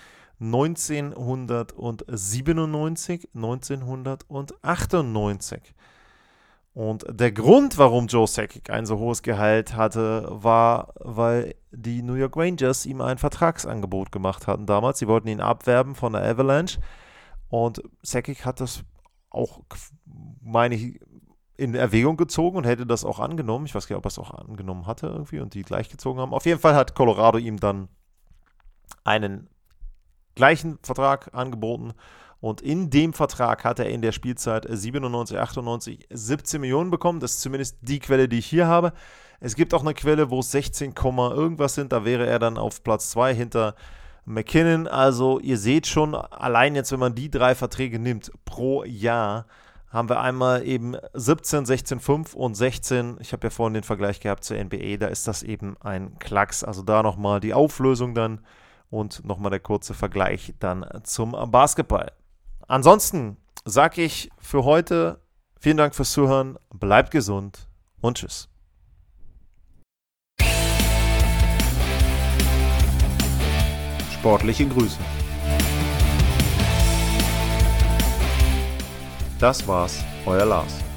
1997, 0.40 3.28
1998. 3.35 5.74
Und 6.72 7.04
der 7.09 7.33
Grund, 7.33 7.78
warum 7.78 8.06
Joe 8.06 8.28
Sakic 8.28 8.70
ein 8.70 8.87
so 8.87 8.98
hohes 8.98 9.22
Gehalt 9.22 9.74
hatte, 9.74 10.28
war, 10.30 10.94
weil 11.00 11.56
die 11.72 12.02
New 12.02 12.14
York 12.14 12.37
Rangers 12.37 12.87
ihm 12.87 13.00
ein 13.00 13.18
Vertragsangebot 13.18 14.12
gemacht 14.12 14.46
hatten 14.46 14.66
damals. 14.66 15.00
Sie 15.00 15.09
wollten 15.09 15.28
ihn 15.28 15.40
abwerben 15.40 15.94
von 15.94 16.12
der 16.12 16.22
Avalanche. 16.22 16.80
Und 17.48 17.83
Sakic 18.02 18.46
hat 18.46 18.61
das 18.61 18.85
auch, 19.30 19.62
meine 20.40 20.76
ich, 20.76 21.00
in 21.56 21.74
Erwägung 21.74 22.16
gezogen 22.16 22.56
und 22.56 22.64
hätte 22.64 22.87
das 22.87 23.04
auch 23.04 23.18
angenommen. 23.18 23.66
Ich 23.66 23.74
weiß 23.74 23.87
gar 23.87 23.96
nicht, 23.96 23.98
ob 23.98 24.06
er 24.06 24.09
es 24.09 24.18
auch 24.18 24.30
angenommen 24.30 24.87
hatte 24.87 25.09
irgendwie 25.09 25.40
und 25.40 25.52
die 25.52 25.62
gleichgezogen 25.62 26.22
haben. 26.22 26.33
Auf 26.33 26.46
jeden 26.46 26.61
Fall 26.61 26.74
hat 26.74 26.94
Colorado 26.94 27.37
ihm 27.37 27.61
dann 27.61 27.88
einen 29.05 29.48
gleichen 30.35 30.79
Vertrag 30.83 31.35
angeboten 31.35 31.92
und 32.40 32.62
in 32.62 32.88
dem 32.88 33.12
Vertrag 33.12 33.64
hat 33.64 33.79
er 33.79 33.90
in 33.90 34.00
der 34.00 34.12
Spielzeit 34.12 34.66
97, 34.68 35.38
98 35.38 36.07
17 36.11 36.61
Millionen 36.61 36.90
bekommen. 36.90 37.20
Das 37.20 37.33
ist 37.33 37.42
zumindest 37.42 37.76
die 37.83 37.98
Quelle, 37.98 38.29
die 38.29 38.38
ich 38.38 38.46
hier 38.46 38.66
habe. 38.66 38.92
Es 39.40 39.57
gibt 39.57 39.74
auch 39.74 39.83
eine 39.83 39.94
Quelle, 39.94 40.31
wo 40.31 40.40
es 40.40 40.50
16, 40.50 40.94
irgendwas 40.96 41.74
sind. 41.74 41.92
Da 41.92 42.05
wäre 42.05 42.26
er 42.26 42.38
dann 42.38 42.57
auf 42.57 42.83
Platz 42.83 43.11
2 43.11 43.35
hinter 43.35 43.74
McKinnon. 44.24 44.87
Also 44.87 45.38
ihr 45.38 45.59
seht 45.59 45.87
schon, 45.87 46.14
allein 46.14 46.74
jetzt, 46.74 46.92
wenn 46.92 47.00
man 47.00 47.14
die 47.14 47.31
drei 47.31 47.55
Verträge 47.55 47.98
nimmt 47.98 48.33
pro 48.46 48.85
Jahr, 48.85 49.46
haben 49.90 50.09
wir 50.09 50.20
einmal 50.20 50.64
eben 50.66 50.96
17, 51.12 51.66
16, 51.66 52.00
5 52.00 52.35
und 52.35 52.55
16. 52.55 53.18
Ich 53.20 53.33
habe 53.33 53.48
ja 53.48 53.50
vorhin 53.50 53.74
den 53.74 53.83
Vergleich 53.83 54.20
gehabt 54.20 54.44
zur 54.44 54.57
NBA. 54.57 54.96
Da 54.98 55.09
ist 55.09 55.29
das 55.29 55.42
eben 55.42 55.76
ein 55.81 56.18
Klacks. 56.20 56.64
Also 56.64 56.83
da 56.83 57.03
nochmal 57.03 57.40
die 57.40 57.53
Auflösung 57.53 58.14
dann 58.14 58.40
und 58.90 59.24
nochmal 59.24 59.50
der 59.50 59.61
kurze 59.61 59.94
Vergleich 59.94 60.55
dann 60.59 60.85
zum 61.05 61.33
Basketball. 61.50 62.12
Ansonsten 62.66 63.37
sage 63.64 64.03
ich 64.03 64.31
für 64.38 64.64
heute 64.64 65.20
vielen 65.59 65.76
Dank 65.76 65.94
fürs 65.94 66.12
Zuhören, 66.12 66.59
bleibt 66.72 67.11
gesund 67.11 67.68
und 68.00 68.18
tschüss. 68.18 68.48
Sportliche 74.12 74.66
Grüße. 74.68 74.98
Das 79.38 79.66
war's, 79.66 80.05
euer 80.26 80.44
Lars. 80.44 80.89